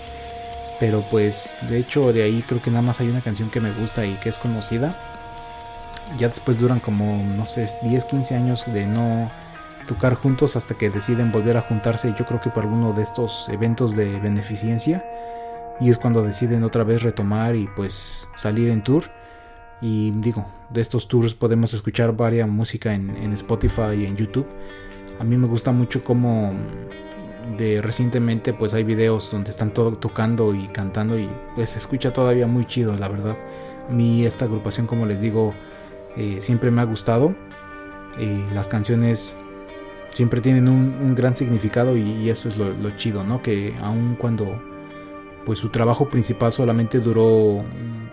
Pero 0.78 1.02
pues 1.10 1.58
de 1.68 1.78
hecho 1.78 2.12
de 2.12 2.22
ahí 2.22 2.44
creo 2.46 2.60
que 2.60 2.70
nada 2.70 2.82
más 2.82 3.00
hay 3.00 3.08
una 3.08 3.22
canción 3.22 3.50
que 3.50 3.60
me 3.60 3.72
gusta 3.72 4.04
y 4.04 4.14
que 4.14 4.28
es 4.28 4.38
conocida. 4.38 4.94
Ya 6.18 6.28
después 6.28 6.58
duran 6.58 6.80
como 6.80 7.22
no 7.24 7.46
sé 7.46 7.68
10, 7.82 8.04
15 8.04 8.34
años 8.34 8.64
de 8.66 8.86
no 8.86 9.30
tocar 9.86 10.14
juntos 10.14 10.56
hasta 10.56 10.74
que 10.74 10.90
deciden 10.90 11.32
volver 11.32 11.56
a 11.56 11.62
juntarse, 11.62 12.12
yo 12.18 12.26
creo 12.26 12.40
que 12.40 12.50
por 12.50 12.64
alguno 12.64 12.92
de 12.92 13.02
estos 13.02 13.48
eventos 13.48 13.96
de 13.96 14.18
beneficencia. 14.20 15.04
Y 15.80 15.90
es 15.90 15.98
cuando 15.98 16.22
deciden 16.22 16.64
otra 16.64 16.84
vez 16.84 17.02
retomar 17.02 17.54
y 17.54 17.68
pues 17.76 18.28
salir 18.34 18.70
en 18.70 18.82
tour. 18.82 19.04
Y 19.80 20.10
digo, 20.10 20.46
de 20.70 20.80
estos 20.80 21.06
tours 21.06 21.34
podemos 21.34 21.74
escuchar 21.74 22.16
varias 22.16 22.48
música 22.48 22.94
en, 22.94 23.32
Spotify 23.34 23.94
y 23.98 24.06
en 24.06 24.16
YouTube. 24.16 24.46
A 25.18 25.24
mí 25.24 25.36
me 25.36 25.46
gusta 25.46 25.72
mucho 25.72 26.04
como 26.04 26.52
de 27.56 27.80
recientemente 27.80 28.52
pues 28.52 28.74
hay 28.74 28.84
videos 28.84 29.30
donde 29.30 29.50
están 29.50 29.72
todo 29.72 29.92
tocando 29.92 30.54
y 30.54 30.66
cantando 30.68 31.18
y 31.18 31.28
pues 31.54 31.70
se 31.70 31.78
escucha 31.78 32.12
todavía 32.12 32.46
muy 32.46 32.64
chido 32.64 32.96
la 32.96 33.08
verdad. 33.08 33.36
A 33.88 33.92
mí 33.92 34.24
esta 34.24 34.44
agrupación 34.44 34.86
como 34.86 35.06
les 35.06 35.20
digo 35.20 35.54
eh, 36.16 36.38
siempre 36.40 36.70
me 36.70 36.80
ha 36.80 36.84
gustado. 36.84 37.34
Eh, 38.18 38.44
las 38.52 38.68
canciones 38.68 39.36
siempre 40.12 40.40
tienen 40.40 40.68
un, 40.68 41.14
gran 41.14 41.36
significado 41.36 41.96
y, 41.96 42.30
eso 42.30 42.48
es 42.48 42.56
lo, 42.56 42.90
chido, 42.96 43.22
¿no? 43.22 43.42
Que 43.42 43.74
aun 43.82 44.16
cuando 44.16 44.60
pues 45.44 45.58
su 45.58 45.68
trabajo 45.68 46.08
principal 46.08 46.52
solamente 46.52 47.00
duró 47.00 47.62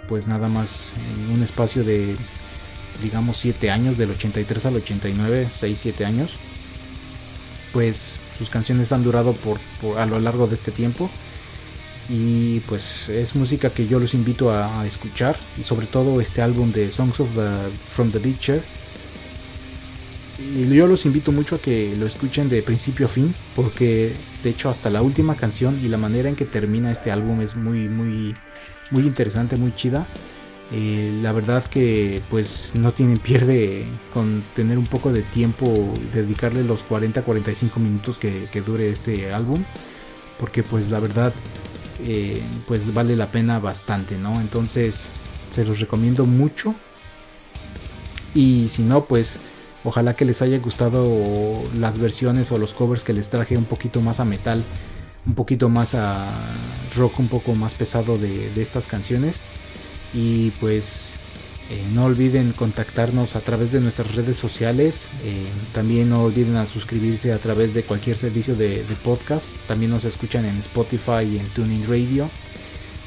pues 0.08 0.28
nada 0.28 0.50
más 0.50 0.94
un 1.34 1.42
espacio 1.42 1.84
de 1.84 2.16
digamos 3.02 3.38
7 3.38 3.72
años, 3.72 3.98
del 3.98 4.12
83 4.12 4.66
al 4.66 4.76
89, 4.76 5.50
6, 5.54 5.80
7 5.80 6.06
años, 6.06 6.38
pues 7.74 8.20
sus 8.38 8.50
canciones 8.50 8.92
han 8.94 9.04
durado 9.04 9.34
por, 9.34 9.60
a 9.98 10.06
lo 10.06 10.20
largo 10.20 10.48
de 10.48 10.56
este 10.56 10.72
tiempo. 10.72 11.10
Y 12.10 12.60
pues 12.62 13.10
es 13.10 13.36
música 13.36 13.70
que 13.70 13.88
yo 13.88 14.00
los 14.00 14.14
invito 14.14 14.52
a, 14.52 14.86
escuchar. 14.86 15.36
Y 15.60 15.64
sobre 15.64 15.88
todo 15.88 16.22
este 16.22 16.42
álbum 16.42 16.72
de 16.72 16.92
Songs 16.92 17.20
of 17.20 17.30
the, 17.36 17.70
from 17.90 18.12
the 18.12 18.20
Beacher 18.20 18.64
y 20.40 20.68
yo 20.68 20.88
los 20.88 21.06
invito 21.06 21.32
mucho 21.32 21.56
a 21.56 21.60
que 21.60 21.96
lo 21.98 22.06
escuchen 22.06 22.50
de 22.50 22.62
principio 22.62 23.06
a 23.06 23.10
fin, 23.10 23.34
porque 23.56 24.14
de 24.44 24.50
hecho 24.50 24.70
hasta 24.70 24.90
la 24.90 25.02
última 25.02 25.36
canción 25.36 25.80
y 25.84 25.88
la 25.88 25.98
manera 25.98 26.30
en 26.30 26.36
que 26.36 26.46
termina 26.46 26.92
este 26.92 27.12
álbum 27.12 27.42
es 27.42 27.56
muy, 27.56 27.88
muy, 27.88 28.36
muy 28.92 29.04
interesante, 29.04 29.56
muy 29.58 29.74
chida. 29.74 30.08
Eh, 30.74 31.20
la 31.22 31.32
verdad 31.32 31.64
que 31.66 32.22
pues 32.30 32.74
no 32.76 32.94
tienen 32.94 33.20
pierde 33.20 33.86
con 34.14 34.44
tener 34.56 34.78
un 34.78 34.88
poco 34.88 35.14
de 35.14 35.22
tiempo, 35.22 35.94
dedicarle 36.14 36.64
los 36.64 36.84
40-45 36.88 37.78
minutos 37.78 38.18
que, 38.18 38.64
dure 38.66 38.90
este 38.90 39.34
álbum, 39.34 39.64
porque 40.40 40.64
pues 40.64 40.90
la 40.90 41.00
verdad 41.00 41.34
eh, 42.04 42.42
pues 42.68 42.92
vale 42.94 43.16
la 43.16 43.28
pena 43.28 43.60
bastante, 43.60 44.18
¿no? 44.18 44.42
Entonces 44.42 45.10
se 45.52 45.64
los 45.64 45.80
recomiendo 45.80 46.26
mucho. 46.26 46.74
Y 48.34 48.68
si 48.70 48.82
no, 48.82 49.06
pues 49.06 49.40
Ojalá 49.86 50.16
que 50.16 50.24
les 50.24 50.42
haya 50.42 50.58
gustado 50.60 51.62
las 51.78 51.98
versiones 51.98 52.52
o 52.52 52.58
los 52.58 52.74
covers 52.74 53.04
que 53.04 53.12
les 53.12 53.30
traje 53.30 53.58
un 53.58 53.66
poquito 53.66 54.00
más 54.00 54.22
a 54.22 54.26
metal, 54.26 54.64
un 55.26 55.36
poquito 55.36 55.68
más 55.68 55.94
a 55.94 56.30
rock, 56.96 57.20
un 57.20 57.28
poco 57.28 57.54
más 57.54 57.74
pesado 57.74 58.18
de, 58.18 58.50
estas 58.56 58.88
canciones. 58.88 59.42
Y 60.14 60.52
pues 60.52 61.18
eh, 61.70 61.82
no 61.94 62.06
olviden 62.06 62.52
contactarnos 62.52 63.36
a 63.36 63.40
través 63.40 63.72
de 63.72 63.80
nuestras 63.80 64.14
redes 64.16 64.38
sociales. 64.38 65.10
Eh, 65.24 65.46
también 65.74 66.10
no 66.10 66.24
olviden 66.24 66.56
a 66.58 66.66
suscribirse 66.66 67.32
a 67.32 67.40
través 67.40 67.74
de 67.74 67.84
cualquier 67.84 68.18
servicio 68.18 68.56
de, 68.56 68.84
podcast. 69.04 69.50
También 69.68 69.92
nos 69.92 70.06
escuchan 70.06 70.46
en 70.46 70.58
Spotify 70.58 71.24
y 71.32 71.40
en 71.40 71.48
Tuning 71.48 71.88
Radio. 71.88 72.30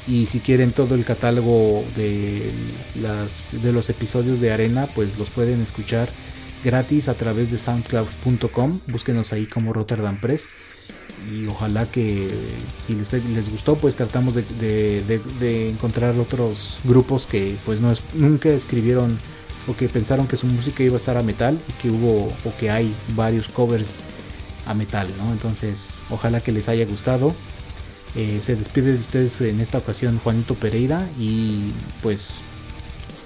Y 0.07 0.25
si 0.25 0.39
quieren 0.39 0.71
todo 0.71 0.95
el 0.95 1.05
catálogo 1.05 1.83
de, 1.95 2.51
las, 3.01 3.51
de 3.61 3.73
los 3.73 3.89
episodios 3.89 4.39
de 4.39 4.51
Arena, 4.51 4.87
pues 4.95 5.17
los 5.17 5.29
pueden 5.29 5.61
escuchar 5.61 6.09
gratis 6.63 7.09
a 7.09 7.13
través 7.13 7.51
de 7.51 7.57
soundcloud.com. 7.57 8.79
Búsquenos 8.87 9.33
ahí 9.33 9.45
como 9.45 9.73
Rotterdam 9.73 10.19
Press. 10.19 10.47
Y 11.31 11.47
ojalá 11.47 11.85
que 11.85 12.29
si 12.79 12.95
les, 12.95 13.49
gustó, 13.51 13.75
pues 13.75 13.95
tratamos 13.95 14.33
de, 14.35 15.69
encontrar 15.69 16.17
otros 16.19 16.79
grupos 16.83 17.27
que 17.27 17.55
pues 17.65 17.81
no 17.81 17.93
nunca 18.13 18.49
escribieron 18.49 19.19
o 19.67 19.75
que 19.75 19.89
pensaron 19.89 20.27
que 20.27 20.37
su 20.37 20.47
música 20.47 20.83
iba 20.83 20.93
a 20.93 20.97
estar 20.97 21.17
a 21.17 21.23
metal 21.23 21.59
y 21.67 21.71
que 21.73 21.89
hubo 21.89 22.27
o 22.45 22.57
que 22.57 22.69
hay 22.69 22.93
varios 23.15 23.49
covers 23.49 24.01
a 24.65 24.73
metal, 24.73 25.07
¿no? 25.17 25.31
Entonces, 25.31 25.93
ojalá 26.09 26.39
que 26.39 26.51
les 26.51 26.69
haya 26.69 26.85
gustado. 26.85 27.33
Eh, 28.15 28.39
se 28.41 28.55
despide 28.55 28.93
de 28.93 28.99
ustedes 28.99 29.39
en 29.41 29.59
esta 29.59 29.77
ocasión 29.77 30.19
Juanito 30.23 30.55
Pereira 30.55 31.07
y 31.19 31.73
pues 32.01 32.39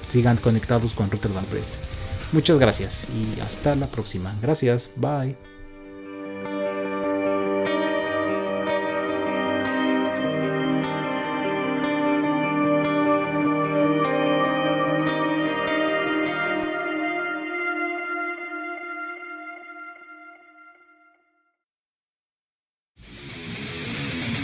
sigan 0.09 0.37
conectados 0.37 0.93
con 0.93 1.09
Rotterdam 1.09 1.45
Press. 1.45 1.77
Muchas 2.31 2.59
gracias 2.59 3.07
y 3.09 3.39
hasta 3.41 3.75
la 3.75 3.87
próxima. 3.87 4.35
Gracias, 4.41 4.89
bye. 4.95 5.50